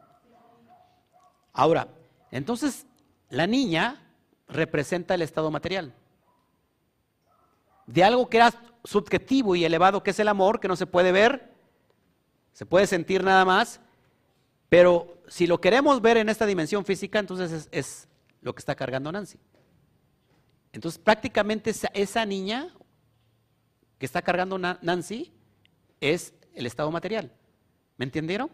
[1.54, 1.88] Ahora,
[2.32, 2.86] entonces
[3.30, 4.04] la niña
[4.48, 5.94] representa el estado material
[7.88, 11.12] de algo que era subjetivo y elevado, que es el amor, que no se puede
[11.12, 11.52] ver,
[12.54, 13.80] se puede sentir nada más,
[14.70, 18.08] pero si lo queremos ver en esta dimensión física, entonces es,
[18.42, 19.40] lo que está cargando Nancy.
[20.72, 22.74] Entonces prácticamente esa, niña
[23.98, 25.34] que está cargando Nancy
[26.00, 27.32] es el estado material.
[27.98, 28.52] ¿Me entendieron?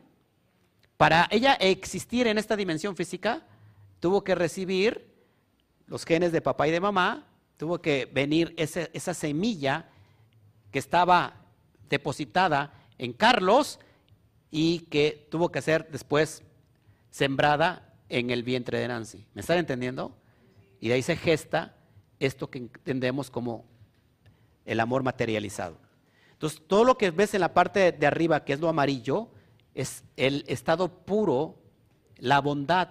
[0.96, 3.46] Para ella existir en esta dimensión física,
[4.00, 5.12] tuvo que recibir
[5.88, 7.28] los genes de papá y de mamá,
[7.58, 9.90] tuvo que venir esa semilla
[10.72, 11.36] que estaba
[11.90, 13.80] depositada en Carlos
[14.50, 16.44] y que tuvo que ser después
[17.10, 19.26] sembrada en el vientre de Nancy.
[19.34, 20.16] ¿Me están entendiendo?
[20.80, 21.76] Y de ahí se gesta
[22.20, 23.66] esto que entendemos como
[24.66, 25.78] el amor materializado.
[26.32, 29.30] Entonces, todo lo que ves en la parte de arriba, que es lo amarillo,
[29.74, 31.56] es el estado puro,
[32.18, 32.90] la bondad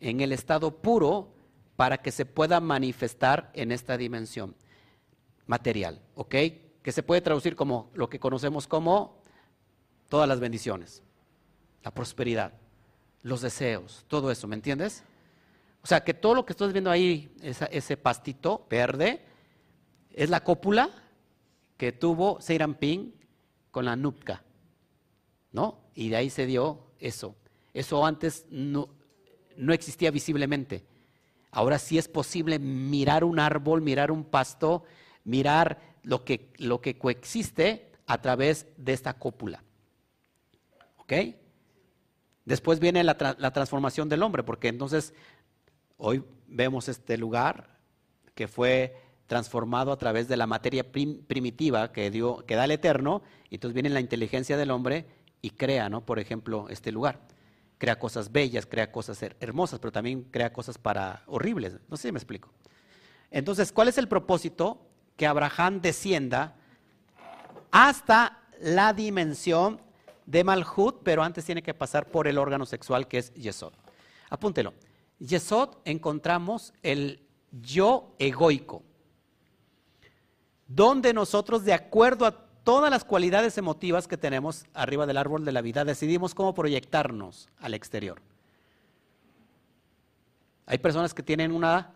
[0.00, 1.32] en el estado puro
[1.78, 4.56] para que se pueda manifestar en esta dimensión.
[5.46, 6.34] material, ¿ok?
[6.82, 9.22] Que se puede traducir como lo que conocemos como
[10.08, 11.04] todas las bendiciones,
[11.84, 12.52] la prosperidad,
[13.22, 15.04] los deseos, todo eso, ¿me entiendes?
[15.80, 19.24] O sea, que todo lo que estás viendo ahí, ese pastito verde,
[20.10, 20.90] es la cópula
[21.76, 22.40] que tuvo
[22.80, 23.12] Ping
[23.70, 24.42] con la Nupka,
[25.52, 25.78] ¿no?
[25.94, 27.36] Y de ahí se dio eso.
[27.72, 28.88] Eso antes no
[29.72, 30.84] existía visiblemente.
[31.50, 34.84] Ahora sí es posible mirar un árbol, mirar un pasto,
[35.24, 39.62] mirar lo que, lo que coexiste a través de esta cópula.
[40.98, 41.12] ¿Ok?
[42.44, 45.12] Después viene la, transformación del hombre, porque entonces
[45.98, 47.78] hoy vemos este lugar
[48.34, 48.96] que fue
[49.26, 53.74] transformado a través de la materia primitiva que, dio, que da el Eterno, y entonces
[53.74, 55.06] viene la inteligencia del hombre
[55.42, 56.06] y crea, ¿no?
[56.06, 57.20] Por ejemplo, este lugar
[57.78, 61.78] crea cosas bellas, crea cosas hermosas, pero también crea cosas para horribles.
[61.88, 62.50] No sé si me explico.
[63.30, 64.84] Entonces, ¿cuál es el propósito?
[65.16, 66.56] Que Abraham descienda
[67.70, 69.80] hasta la dimensión
[70.26, 73.72] de Malhut, pero antes tiene que pasar por el órgano sexual que es Yesod.
[74.28, 74.74] Apúntelo.
[75.18, 78.82] Yesod encontramos el yo egoico,
[80.66, 85.52] donde nosotros, de acuerdo a todas las cualidades emotivas que tenemos arriba del árbol de
[85.52, 88.20] la vida, decidimos cómo proyectarnos al exterior.
[90.66, 91.94] Hay personas que tienen una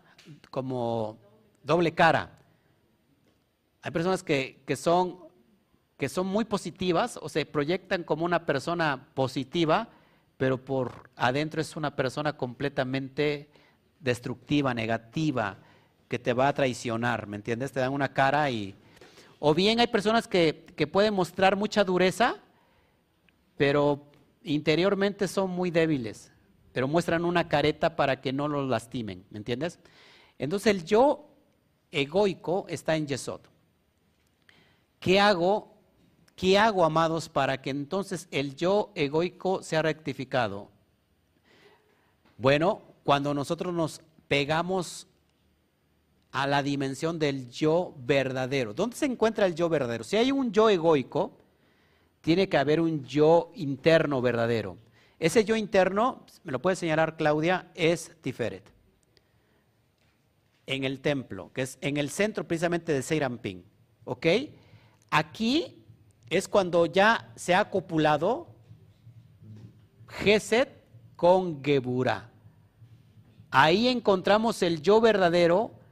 [0.49, 1.19] como
[1.61, 2.39] doble cara.
[3.83, 5.19] Hay personas que, son,
[5.95, 9.89] que son muy positivas o se proyectan como una persona positiva,
[10.37, 13.47] pero por adentro es una persona completamente
[13.99, 15.57] destructiva, negativa,
[16.07, 17.71] que te va a traicionar, ¿me entiendes?
[17.71, 18.75] Te dan una cara y
[19.45, 20.53] o bien hay personas que,
[20.89, 22.37] pueden mostrar mucha dureza,
[23.57, 24.05] pero
[24.41, 26.31] interiormente son muy débiles,
[26.71, 29.79] pero muestran una careta para que no los lastimen, ¿me entiendes?
[30.39, 31.27] Entonces el yo
[31.91, 33.41] egoico está en Yesod.
[35.01, 35.73] ¿Qué hago?
[36.37, 40.71] ¿Qué hago, amados, para que entonces el yo egoico sea rectificado?
[42.37, 45.05] Bueno, cuando nosotros nos pegamos
[46.33, 48.73] a la dimensión del yo verdadero.
[48.73, 50.03] ¿Dónde se encuentra el yo verdadero?
[50.03, 51.37] Si hay un yo egoico,
[52.21, 54.77] tiene que haber un yo interno verdadero.
[55.19, 58.63] Ese yo interno, me lo puede señalar Claudia, es Tiferet.
[60.65, 63.63] En el templo, que es en el centro precisamente de Seiramping.
[64.03, 64.25] ¿Ok?
[65.11, 65.85] Aquí
[66.31, 68.47] es cuando ya se ha copulado
[70.07, 70.83] Geset
[71.15, 72.31] con Gebura.
[73.51, 75.82] Ahí encontramos el yo verdadero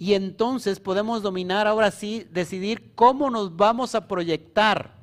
[0.00, 4.94] y entonces podemos dominar ahora sí, decidir cómo nos vamos a proyectar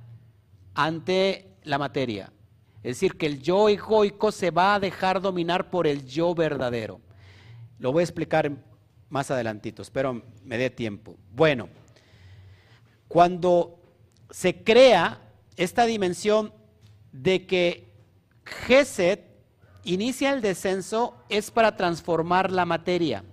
[0.73, 2.33] ante la materia.
[2.77, 6.99] Es decir, que el yo egoico se va a dejar dominar por el yo verdadero.
[7.77, 8.51] Lo voy a explicar
[9.07, 11.15] más adelantito, espero me dé tiempo.
[11.31, 11.69] Bueno,
[13.07, 13.79] cuando
[14.31, 15.21] se crea
[15.57, 16.51] esta dimensión
[17.11, 17.93] de que
[18.65, 19.27] Geset
[19.83, 23.23] inicia el descenso es para transformar la materia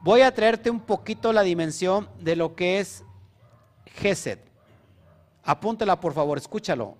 [0.00, 3.04] voy a traerte un poquito la dimensión de lo que es
[3.96, 4.38] Gesed.
[5.42, 6.96] Apúntela por favor, escúchalo.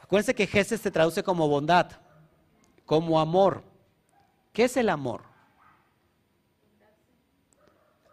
[0.00, 1.90] Acuérdense que Gesed se traduce como bondad,
[2.84, 3.62] como amor.
[4.52, 5.22] ¿Qué es el amor?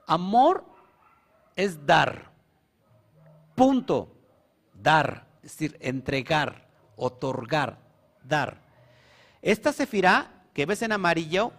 [0.07, 0.65] Amor
[1.55, 2.31] es dar.
[3.55, 4.15] Punto.
[4.73, 5.27] Dar.
[5.43, 7.79] Es decir, entregar, otorgar,
[8.23, 8.61] dar.
[9.41, 11.51] Esta sefirá que ves en amarillo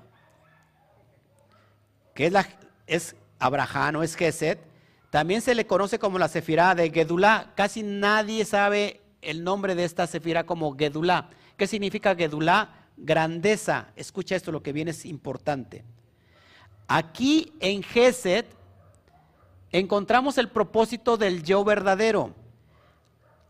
[2.21, 2.35] que es,
[2.87, 4.61] es Abraham o es Geset,
[5.09, 7.53] también se le conoce como la Sefirá de Gedulá.
[7.55, 11.31] Casi nadie sabe el nombre de esta Sefirá como Gedulá.
[11.57, 12.89] ¿Qué significa Gedulá?
[12.99, 13.89] Grandeza.
[13.97, 15.83] Escucha esto, lo que viene es importante.
[16.89, 18.47] Aquí en Geset
[19.73, 22.35] encontramos el propósito del yo verdadero.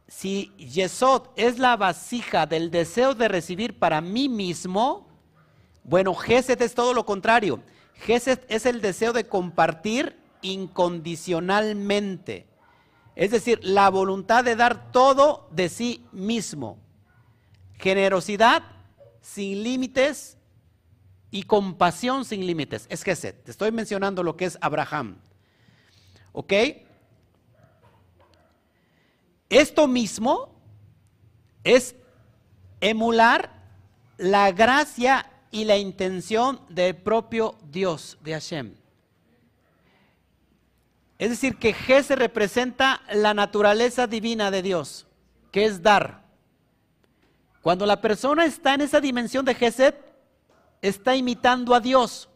[0.07, 5.09] Si Yesod es la vasija del deseo de recibir para mí mismo,
[5.83, 7.61] bueno, Geset es todo lo contrario.
[8.01, 12.47] Gesed es el deseo de compartir incondicionalmente.
[13.15, 16.79] Es decir, la voluntad de dar todo de sí mismo.
[17.79, 18.63] Generosidad
[19.21, 20.39] sin límites
[21.31, 22.87] y compasión sin límites.
[22.89, 23.35] Es Gesed.
[23.45, 25.19] Te estoy mencionando lo que es Abraham.
[26.33, 26.53] ¿Ok?
[29.49, 30.55] Esto mismo
[31.65, 31.97] es
[32.81, 33.51] emular
[34.17, 38.75] la gracia y la intención del propio Dios de Hashem.
[41.19, 45.07] Es decir, que Gesed representa la naturaleza divina de Dios,
[45.53, 46.23] que es dar.
[47.61, 49.95] Cuando la persona está en esa dimensión de Gesed,
[50.81, 52.29] está imitando a Dios.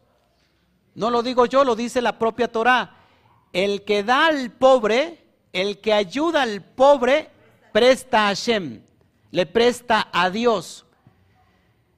[0.94, 2.96] No lo digo yo, lo dice la propia Torah.
[3.52, 7.30] el que da al pobre, el que ayuda al pobre,
[7.72, 8.82] presta a Hashem,
[9.30, 10.83] le presta a Dios.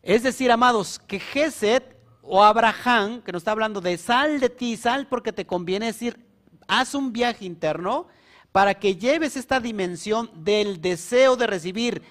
[0.06, 1.82] Es decir, amados, que Gesed
[2.22, 6.24] o Abraham, que nos está hablando de sal de ti, sal porque te conviene, decir,
[6.68, 8.06] haz un viaje interno
[8.52, 12.02] para que lleves esta dimensión del deseo de recibir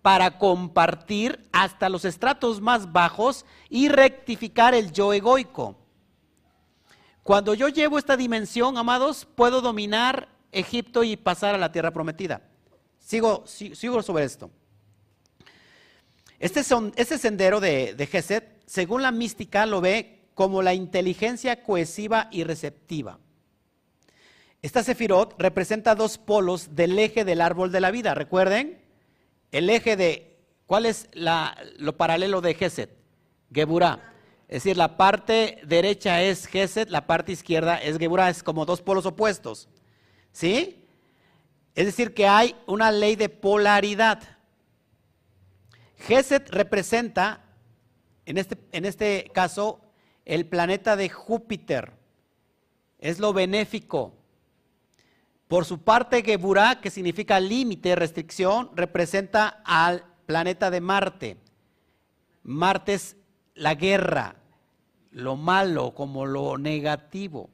[0.00, 5.76] para compartir hasta los estratos más bajos y rectificar el yo egoico.
[7.22, 12.40] Cuando yo llevo esta dimensión, amados, puedo dominar Egipto y pasar a la tierra prometida.
[12.98, 14.50] Sigo, sigo sobre esto.
[16.42, 16.60] Este,
[16.96, 22.42] este sendero de, de Geset, según la mística, lo ve como la inteligencia cohesiva y
[22.42, 23.20] receptiva.
[24.60, 28.16] Esta sefirot representa dos polos del eje del árbol de la vida.
[28.16, 28.82] Recuerden,
[29.52, 32.90] el eje de, ¿cuál es lo paralelo de Geset?
[33.52, 34.12] Geburah.
[34.48, 38.82] Es decir, la parte derecha es Geset, la parte izquierda es Geburah, es como dos
[38.82, 39.68] polos opuestos.
[40.32, 40.88] ¿Sí?
[41.76, 44.31] Es decir, que hay una ley de polaridad.
[46.06, 47.44] Geset representa,
[48.26, 49.80] en este, en este caso,
[50.24, 51.92] el planeta de Júpiter.
[52.98, 54.14] Es lo benéfico.
[55.46, 61.36] Por su parte, Geburah, que significa límite, restricción, representa al planeta de Marte.
[62.42, 63.16] Marte es
[63.54, 64.36] la guerra,
[65.10, 67.50] lo malo como lo negativo.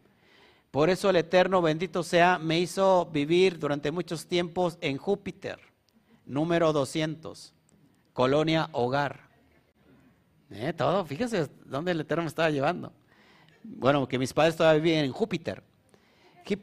[0.71, 5.59] Por eso el Eterno, bendito sea, me hizo vivir durante muchos tiempos en Júpiter,
[6.25, 7.55] número 200,
[8.19, 9.21] colonia hogar.
[10.51, 12.93] Eh, todo, fíjese dónde el Eterno me estaba llevando.
[13.63, 15.63] Bueno, que mis padres todavía vivían en Júpiter.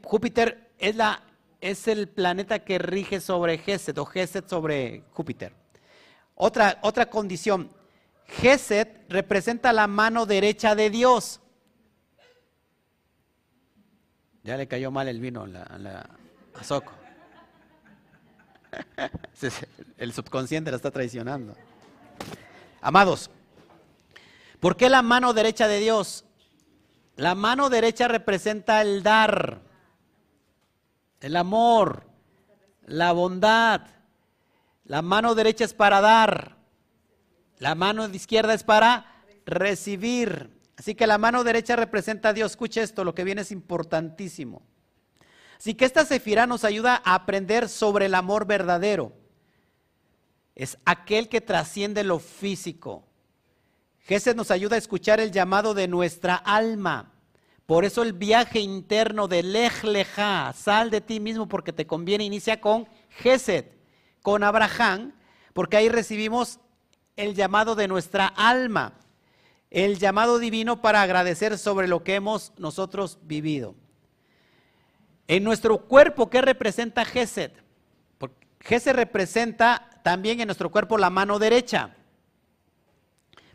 [0.04, 1.22] Júpiter es, la,
[1.62, 5.54] es el planeta que rige sobre Geset o Geset sobre Júpiter.
[6.34, 7.70] Otra, otra condición,
[8.26, 11.40] Geset representa la mano derecha de Dios.
[14.42, 16.10] Ya le cayó mal el vino a, la,
[16.52, 16.92] a, Soco.
[19.98, 21.54] El subconsciente la está traicionando.
[22.80, 23.30] Amados,
[24.60, 26.24] ¿por qué la mano derecha de Dios?
[27.16, 29.66] La mano derecha representa el dar
[31.20, 32.04] el amor,
[32.86, 33.82] la bondad.
[34.84, 36.56] La mano derecha es para dar,
[37.58, 40.50] la mano izquierda es para recibir.
[40.76, 42.52] Así que la mano derecha representa a Dios.
[42.52, 44.62] Escuche esto, lo que viene es importantísimo.
[45.58, 49.12] Así que esta sefirá nos ayuda a aprender sobre el amor verdadero.
[50.54, 53.04] Es aquel que trasciende lo físico.
[54.00, 57.12] Jesús nos ayuda a escuchar el llamado de nuestra alma.
[57.66, 62.24] Por eso el viaje interno de Lej Leja, sal de ti mismo porque te conviene,
[62.24, 63.66] inicia con Gesed,
[64.22, 65.12] con Abraham,
[65.52, 66.60] porque ahí recibimos
[67.16, 69.00] el llamado de nuestra alma,
[69.70, 73.74] el llamado divino para agradecer sobre lo que hemos nosotros vivido.
[75.28, 77.52] En nuestro cuerpo, ¿qué representa Gesed?
[78.60, 81.94] Gesed representa también en nuestro cuerpo la mano derecha.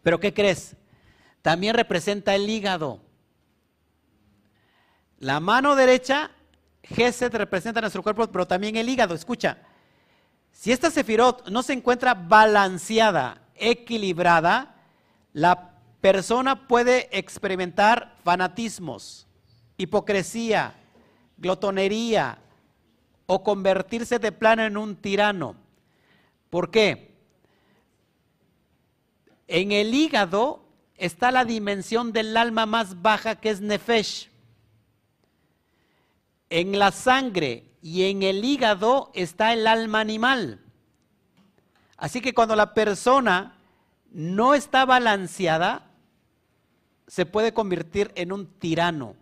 [0.04, 0.76] Pero ¿qué crees?
[1.42, 3.02] También representa el hígado.
[5.20, 6.32] La mano derecha,
[6.84, 9.14] Gesed representa nuestro cuerpo, pero también el hígado.
[9.14, 9.60] Escucha,
[10.52, 14.76] si esta sefirot no se encuentra balanceada, equilibrada,
[15.34, 19.28] la persona puede experimentar fanatismos,
[19.78, 20.76] hipocresía,
[21.42, 22.38] glotonería
[23.26, 25.56] o convertirse de plano en un tirano.
[26.50, 27.12] ¿Por qué?
[29.48, 30.64] En el hígado
[30.96, 34.30] está la dimensión del alma más baja que es Nefesh
[36.52, 40.60] en la sangre y en el hígado está el alma animal.
[41.98, 43.58] Así que cuando la persona
[44.12, 45.88] no está balanceada,
[47.08, 49.16] se puede convertir en un tirano,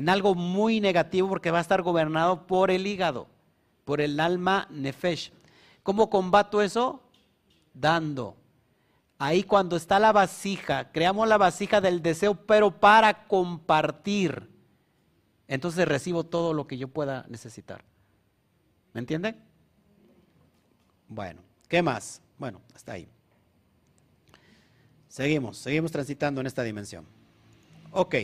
[0.00, 3.28] en algo muy negativo porque va a estar gobernado por el hígado,
[3.84, 5.30] por el alma nefesh.
[5.82, 7.02] ¿Cómo combato eso?
[7.74, 8.34] Dando.
[9.18, 14.48] Ahí cuando está la vasija, creamos la vasija del deseo, pero para compartir
[15.46, 17.84] entonces recibo todo lo que yo pueda necesitar.
[18.94, 19.36] ¿Me entienden?
[21.08, 22.22] Bueno, ¿qué más?
[22.38, 23.06] Bueno, hasta ahí.
[25.08, 27.04] Seguimos, seguimos transitando en esta dimensión.
[27.90, 28.14] Ok.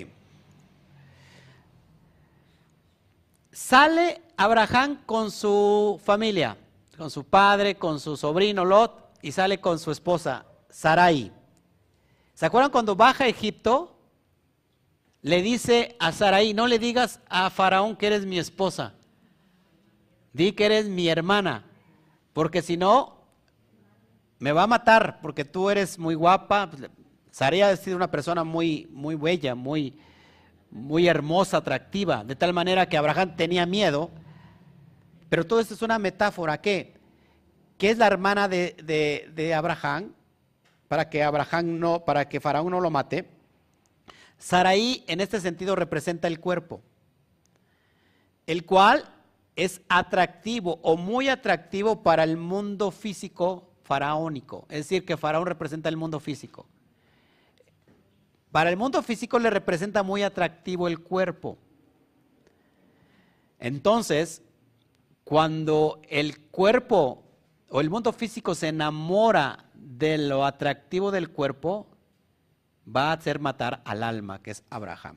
[3.56, 6.58] Sale Abraham con su familia,
[6.98, 11.32] con su padre, con su sobrino Lot y sale con su esposa Sarai.
[12.34, 13.98] ¿Se acuerdan cuando baja a Egipto?
[15.22, 18.92] le dice a Saraí, no le digas a Faraón que eres mi esposa,
[20.34, 21.64] di que eres mi hermana,
[22.34, 23.22] porque si no,
[24.38, 26.70] me va a matar, porque tú eres muy guapa.
[27.30, 29.98] Sarai ha sido una persona muy, muy bella, muy,
[30.70, 34.10] muy hermosa, atractiva, de tal manera que Abraham tenía miedo.
[35.28, 36.94] Pero todo esto es una metáfora que,
[37.78, 40.12] que es la hermana de, de, Abraham,
[40.88, 43.28] para que Abraham no, para que Faraón no lo mate.
[44.38, 46.82] Saraí en este sentido representa el cuerpo,
[48.46, 49.04] el cual
[49.56, 54.66] es atractivo o muy atractivo para el mundo físico faraónico.
[54.68, 56.66] Es decir, que Faraón representa el mundo físico.
[58.50, 61.58] Para el mundo físico le representa muy atractivo el cuerpo.
[63.58, 64.42] Entonces,
[65.24, 67.24] cuando el cuerpo
[67.70, 71.88] o el mundo físico se enamora de lo atractivo del cuerpo,
[72.94, 75.16] va a hacer matar al alma, que es Abraham.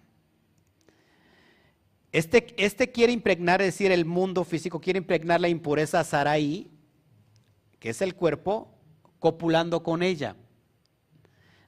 [2.11, 6.71] Este, este quiere impregnar, es decir, el mundo físico quiere impregnar la impureza a Sarai,
[7.79, 8.73] que es el cuerpo,
[9.19, 10.35] copulando con ella.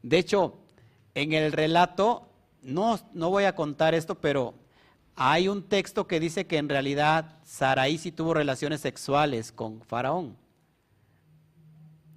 [0.01, 0.57] De hecho,
[1.16, 2.30] en el relato,
[2.62, 4.53] no, no voy a contar esto, pero
[5.16, 10.38] hay un texto que dice que en realidad Saraí sí tuvo relaciones sexuales con Faraón.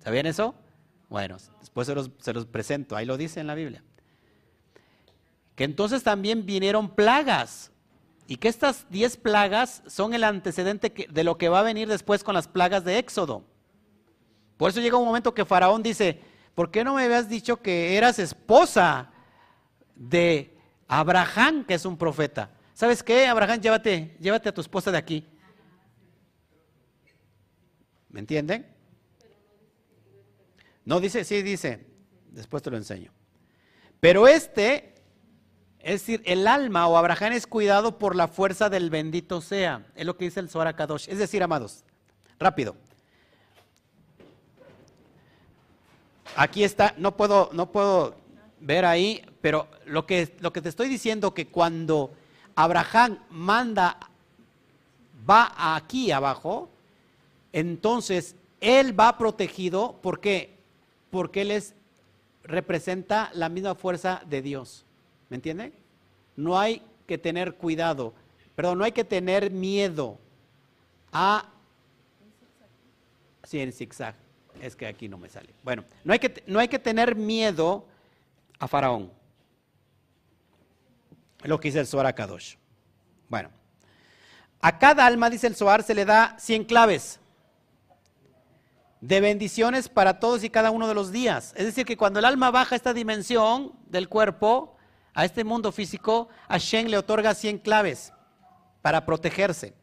[0.02, 0.54] ¿Sabían eso?
[1.08, 3.82] Bueno, después se los, se los, presento, ahí lo dice en la Biblia.
[5.54, 7.70] Que entonces también vinieron plagas
[8.26, 12.24] y que estas diez plagas son el antecedente de lo que va a venir después
[12.24, 13.44] con las plagas de Éxodo.
[14.56, 16.20] Por eso llega un momento que Faraón dice,
[16.54, 19.10] ¿por qué no me habías dicho que eras esposa
[19.94, 20.56] de
[20.88, 22.50] Abraham, que es un profeta?
[22.74, 23.60] ¿Sabes qué, Abraham?
[23.60, 25.26] Llévate, llévate a tu esposa de aquí.
[28.08, 28.66] ¿Me entienden?
[30.84, 31.86] No dice, sí dice,
[32.30, 33.12] después te lo enseño.
[34.00, 34.94] Pero este,
[35.78, 39.86] es decir, el alma o Abraham es cuidado por la fuerza del bendito sea.
[39.94, 41.08] Es lo que dice el Zohar Kadosh.
[41.08, 41.84] Es decir, amados,
[42.38, 42.76] rápido.
[46.36, 48.16] Aquí está, no puedo, no puedo
[48.60, 52.12] ver ahí, pero lo que, lo que te estoy diciendo que cuando
[52.56, 53.98] Abraham manda,
[55.28, 56.70] va aquí abajo,
[57.52, 60.56] entonces él va protegido, ¿por qué?
[61.10, 61.74] Porque él es,
[62.42, 64.84] representa la misma fuerza de Dios.
[65.28, 65.72] ¿Me entienden?
[66.36, 68.12] No hay que tener cuidado,
[68.56, 70.18] perdón, no hay que tener miedo
[71.12, 71.48] a...
[73.44, 74.23] Sí, en zigzag
[74.60, 75.54] es que aquí no me sale.
[75.62, 77.86] Bueno, no hay que, no hay que tener miedo
[78.58, 79.12] a Faraón.
[81.42, 82.56] Lo que dice el Zohar Kadosh.
[83.28, 83.50] Bueno,
[84.60, 87.20] a cada alma, dice el Zohar, se le da 100 claves
[89.00, 91.52] de bendiciones para todos y cada uno de los días.
[91.56, 94.76] Es decir, que cuando el alma baja a esta dimensión del cuerpo,
[95.12, 98.14] a este mundo físico, a Shen le otorga 100 claves
[98.80, 99.74] para protegerse.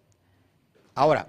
[0.95, 1.27] Ahora,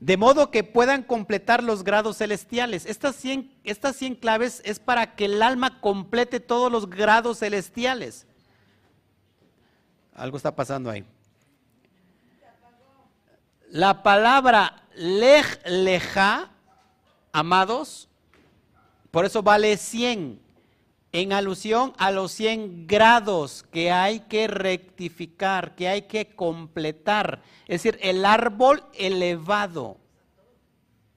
[0.00, 2.86] de modo que puedan completar los grados celestiales.
[2.86, 8.26] Estas 100, estas 100 claves es para que el alma complete todos los grados celestiales.
[10.14, 11.04] Algo está pasando ahí.
[13.70, 16.50] La palabra lej leja,
[17.32, 18.08] amados,
[19.10, 20.40] por eso vale 100,
[21.12, 27.42] en alusión a los 100 grados que hay que rectificar, que hay que completar.
[27.66, 29.96] Es decir, el árbol elevado.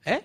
[0.04, 0.24] ¿Eh?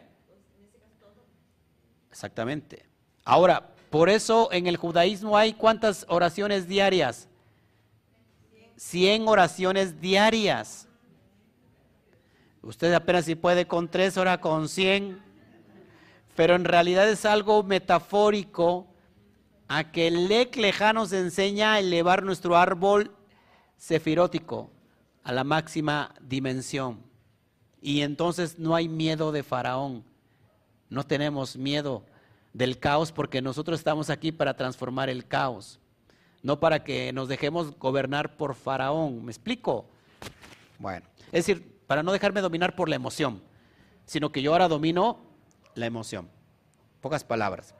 [2.10, 2.85] Exactamente.
[3.26, 7.27] Ahora, por eso en el judaísmo hay cuántas oraciones diarias?
[8.77, 10.88] 100 oraciones diarias.
[12.61, 15.22] Usted apenas si puede con tres, horas con 100.
[16.35, 18.88] Pero en realidad es algo metafórico
[19.68, 20.57] a que el Lec
[20.94, 23.11] nos enseña a elevar nuestro árbol
[23.77, 24.69] sefirótico
[25.23, 27.03] a la máxima dimensión.
[27.81, 30.03] Y entonces no hay miedo de Faraón.
[30.89, 32.06] No tenemos miedo
[32.53, 35.80] del caos porque nosotros estamos aquí para transformar el caos,
[36.41, 39.26] no para que nos dejemos gobernar por Faraón.
[39.26, 39.85] ¿Me explico?
[40.80, 43.41] Bueno, es decir, para no dejarme dominar por la emoción,
[44.06, 45.19] sino que yo ahora domino
[45.76, 46.30] la emoción.
[47.02, 47.76] Pocas palabras.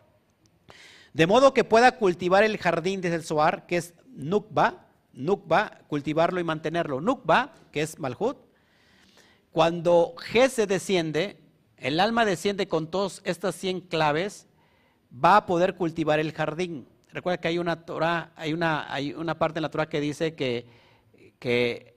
[1.18, 6.40] De modo que pueda cultivar el jardín desde el Soar, que es Nukba, Nukba, cultivarlo
[6.40, 7.02] y mantenerlo.
[7.02, 8.38] Nukba, que es Malhut,
[9.52, 10.14] cuando
[10.48, 11.40] se desciende,
[11.78, 14.46] el alma desciende con todas estas 100 claves,
[15.12, 16.88] va a poder cultivar el jardín.
[17.12, 17.84] Recuerda que hay una,
[18.36, 20.68] hay una, hay una parte en la Torah que dice que,
[21.40, 21.96] que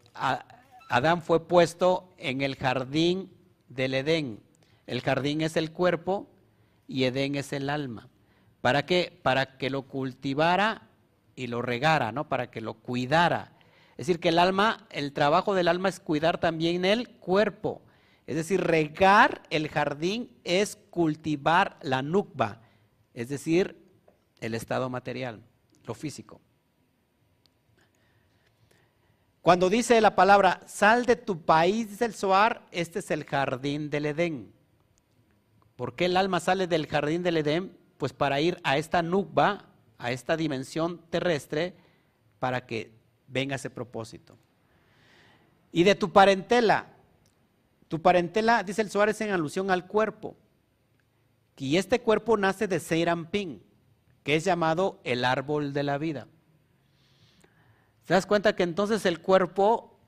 [0.89, 3.31] Adán fue puesto en el jardín
[3.69, 4.41] del Edén.
[4.87, 6.27] El jardín es el cuerpo
[6.89, 8.10] y Edén es el alma.
[8.61, 9.19] ¿Para qué?
[9.23, 10.89] Para que lo cultivara
[11.35, 12.29] y lo regara, ¿no?
[12.29, 13.53] Para que lo cuidara.
[13.93, 17.83] Es decir, que el alma, el trabajo del alma es cuidar también el cuerpo.
[18.27, 22.61] Es decir, regar el jardín es cultivar la nukba,
[23.13, 23.77] es decir,
[24.41, 25.43] el estado material,
[25.85, 26.41] lo físico.
[29.43, 34.07] Cuando dice la palabra, sal de tu país del Zoar, este es el jardín del
[34.07, 34.53] Edén.
[35.77, 37.80] ¿Por qué el alma sale del jardín del Edén?
[38.01, 39.67] Pues para ir a esta nukba,
[39.99, 41.75] a esta dimensión terrestre,
[42.39, 42.95] para que
[43.29, 44.39] venga ese propósito.
[45.71, 46.87] Y de tu parentela,
[47.89, 50.35] tu parentela, dice el Suárez en alusión al cuerpo.
[51.59, 53.63] Y este cuerpo nace de Seirampin,
[54.23, 56.27] que es llamado el árbol de la vida.
[58.07, 60.01] ¿Te das cuenta que entonces el cuerpo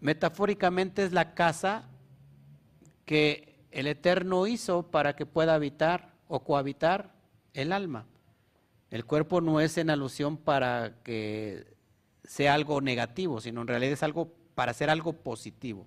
[0.00, 1.88] metafóricamente es la casa
[3.04, 7.13] que el Eterno hizo para que pueda habitar o cohabitar
[7.54, 8.06] el alma?
[8.90, 11.66] El cuerpo no es en alusión para que
[12.22, 15.86] sea algo negativo, sino en realidad es algo para hacer algo positivo.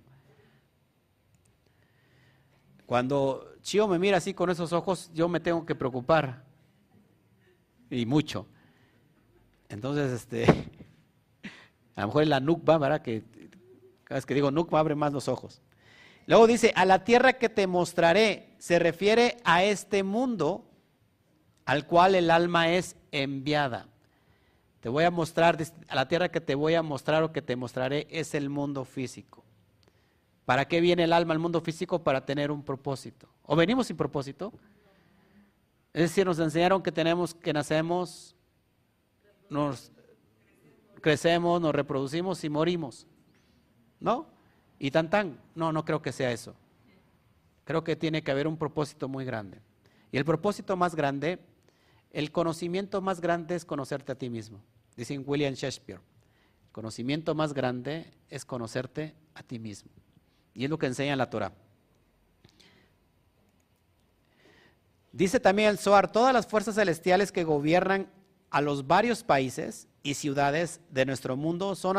[2.86, 6.44] Cuando Chio me mira así con esos ojos, yo me tengo que preocupar.
[7.90, 8.46] Y mucho.
[9.68, 10.44] Entonces, este,
[11.96, 13.02] a lo mejor es la nukba, ¿verdad?
[13.02, 13.22] Que
[14.04, 15.60] cada vez que digo nukba abre más los ojos.
[16.26, 20.67] Luego dice, a la tierra que te mostraré, se refiere a este mundo
[21.68, 23.88] al cual el alma es enviada.
[24.80, 25.58] Te voy a mostrar,
[25.88, 28.86] a la tierra que te voy a mostrar o que te mostraré es el mundo
[28.86, 29.44] físico.
[30.46, 32.02] ¿Para qué viene el alma al mundo físico?
[32.02, 33.28] Para tener un propósito.
[33.42, 34.50] ¿O venimos sin propósito?
[35.92, 38.34] Es decir, nos enseñaron que tenemos, que nacemos,
[39.50, 39.92] nos
[41.02, 43.06] crecemos, nos reproducimos y morimos.
[44.00, 44.26] ¿No?
[44.78, 46.54] Y tan tan, no, no creo que sea eso.
[47.64, 49.60] Creo que tiene que haber un propósito muy grande.
[50.10, 51.38] Y el propósito más grande,
[52.12, 54.60] el conocimiento más grande es conocerte a ti mismo.
[54.96, 56.00] Dice William Shakespeare.
[56.66, 59.90] El conocimiento más grande es conocerte a ti mismo.
[60.54, 61.52] Y es lo que enseña la Torah.
[65.12, 68.10] Dice también el Zohar, todas las fuerzas celestiales que gobiernan
[68.50, 71.96] a los varios países y ciudades de nuestro mundo son,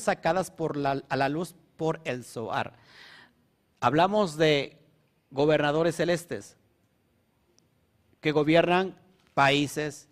[0.00, 0.52] sacadas
[1.08, 2.74] a la luz por el Zohar.
[3.80, 4.78] Hablamos de
[5.30, 6.56] gobernadores celestes
[8.20, 8.98] que gobiernan
[9.40, 10.06] países,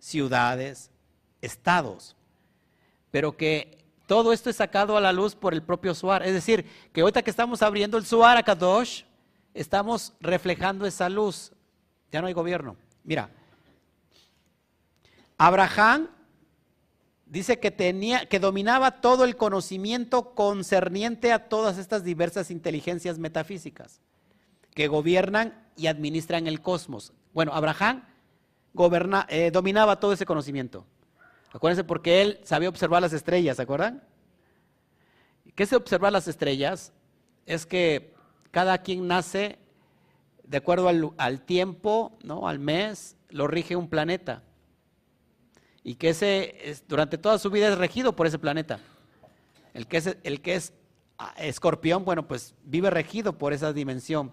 [0.00, 0.90] ciudades,
[1.40, 2.16] estados,
[3.12, 6.24] pero que todo esto es sacado a la luz por el propio Zohar.
[6.24, 9.04] Es decir, que ahorita que estamos abriendo el Zohar a Kadosh,
[9.54, 11.52] estamos reflejando esa luz.
[12.10, 12.74] Ya no hay gobierno.
[13.04, 13.30] Mira,
[15.36, 16.08] Abraham
[17.26, 24.00] dice que tenía que dominaba todo el conocimiento concerniente a todas estas diversas inteligencias metafísicas
[24.74, 27.12] que gobiernan y administran el cosmos.
[27.32, 28.02] Bueno, Abraham
[29.28, 30.86] eh, dominaba todo ese conocimiento.
[31.52, 34.02] Acuérdense porque él sabía observar las estrellas, ¿se acuerdan?
[35.54, 36.92] ¿Qué es observar las estrellas?
[37.46, 38.14] Es que
[38.50, 39.58] cada quien nace
[40.44, 42.48] de acuerdo al, al tiempo, ¿no?
[42.48, 44.42] al mes, lo rige un planeta
[45.88, 48.78] y que ese durante toda su vida es regido por ese planeta.
[49.72, 50.74] El que es, el que es
[51.16, 54.32] ah, escorpión, bueno, pues vive regido por esa dimensión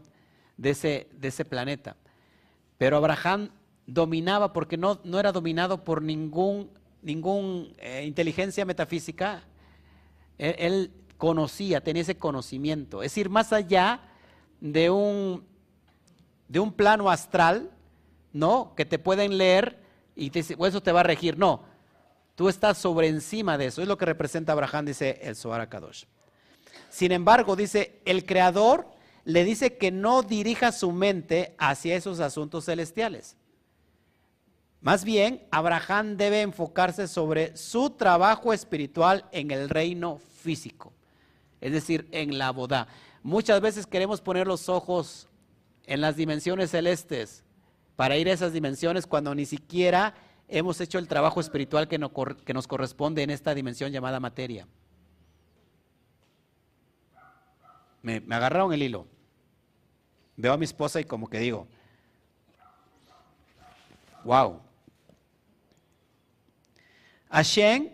[0.57, 1.95] de ese, de ese planeta.
[2.77, 3.51] Pero Abraham
[3.87, 6.69] dominaba, porque no, era dominado por ningún,
[7.01, 9.43] ningún eh, inteligencia metafísica,
[10.37, 13.01] él, conocía, tenía ese conocimiento.
[13.01, 14.01] Es ir más allá
[14.59, 15.45] de un,
[16.47, 17.71] de un plano astral,
[18.33, 18.73] ¿no?
[18.75, 19.79] Que te pueden leer
[20.15, 21.37] y eso te va a regir.
[21.37, 21.63] No,
[22.35, 23.81] tú estás sobre encima de eso.
[23.81, 26.03] Es lo que representa Abraham, dice el Zohar Kadosh.
[26.89, 28.87] Sin embargo, dice, el Creador
[29.23, 33.37] le dice que no dirija su mente hacia esos asuntos celestiales.
[34.85, 40.93] Más bien, Abraham debe enfocarse sobre su trabajo espiritual en el reino físico,
[41.59, 42.87] es decir, en la boda.
[43.23, 45.27] Muchas veces queremos poner los ojos
[45.87, 47.43] en las dimensiones celestes,
[47.95, 50.13] para ir a esas dimensiones cuando ni siquiera
[50.47, 54.67] hemos hecho el trabajo espiritual que, nos corresponde en esta dimensión llamada materia.
[58.03, 59.07] Me, me agarraron el hilo.
[60.37, 61.67] Veo a mi esposa y como que digo,
[64.23, 64.64] wow.
[67.35, 67.89] Hashem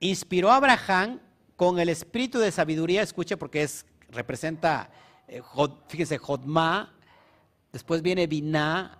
[0.00, 1.20] inspiró a Abraham
[1.54, 4.90] con el espíritu de sabiduría, escuche porque es, representa,
[5.28, 5.40] eh,
[5.86, 6.92] fíjense, Jodma,
[7.72, 8.98] después viene Binah,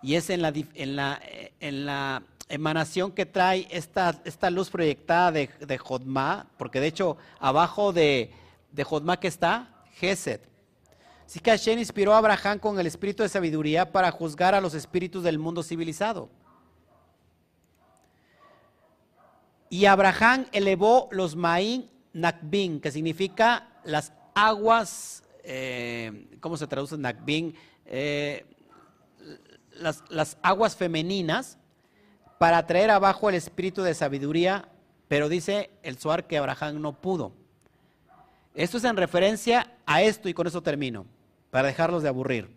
[0.00, 1.20] y es en la, en la,
[1.60, 7.18] en la emanación que trae esta, esta luz proyectada de, de Jodma, porque de hecho
[7.38, 8.30] abajo de,
[8.72, 10.48] de Jodma que está, Geset.
[11.26, 14.72] Así que Hashem inspiró a Abraham con el espíritu de sabiduría para juzgar a los
[14.72, 16.30] espíritus del mundo civilizado.
[19.70, 27.54] Y Abraham elevó los Maín Nakbin, que significa las aguas, eh, ¿cómo se traduce Nakbin?
[27.86, 28.44] Eh,
[29.78, 31.56] las, aguas femeninas
[32.38, 34.68] para traer abajo el espíritu de sabiduría
[35.10, 37.32] pero dice el Suar que Abraham no pudo.
[38.54, 41.04] Esto es en referencia a esto y con eso termino,
[41.50, 42.48] para dejarlos de aburrir.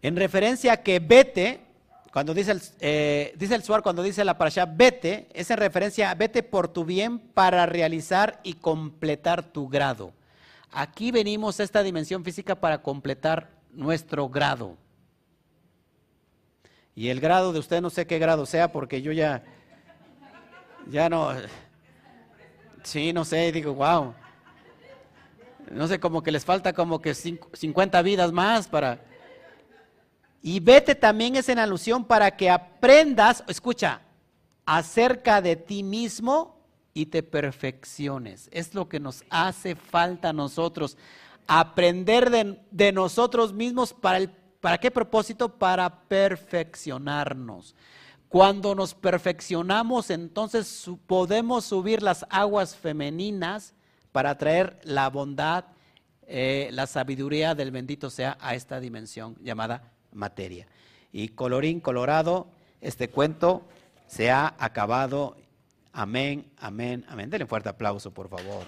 [0.00, 1.66] En referencia a que vete,
[2.12, 6.10] cuando dice el, eh, dice el Suar, cuando dice la parasha vete, es en referencia
[6.10, 10.12] a vete por tu bien para realizar y completar tu grado.
[10.70, 14.76] Aquí venimos a esta dimensión física para completar nuestro grado.
[16.94, 19.44] Y el grado de usted no sé qué grado sea porque yo ya,
[20.90, 21.30] ya no,
[22.82, 24.14] sí, no sé, digo, wow.
[25.70, 29.00] No sé, como que les falta como que 50 vidas más para...
[30.42, 34.02] Y vete también es en alusión para que aprendas, escucha,
[34.64, 36.60] acerca de ti mismo
[36.94, 38.48] y te perfecciones.
[38.52, 40.96] Es lo que nos hace falta a nosotros.
[41.46, 42.30] Aprender
[42.70, 45.56] de, nosotros mismos para el ¿Para qué propósito?
[45.56, 47.76] Para perfeccionarnos.
[48.28, 53.74] Cuando nos perfeccionamos, entonces podemos subir las aguas femeninas
[54.12, 55.64] para traer la bondad,
[56.26, 60.66] eh, la sabiduría del bendito sea a esta dimensión llamada materia.
[61.12, 62.48] Y colorín colorado,
[62.80, 63.62] este cuento
[64.06, 65.36] se ha acabado.
[65.92, 67.30] Amén, amén, amén.
[67.30, 68.64] Denle un fuerte aplauso, por favor.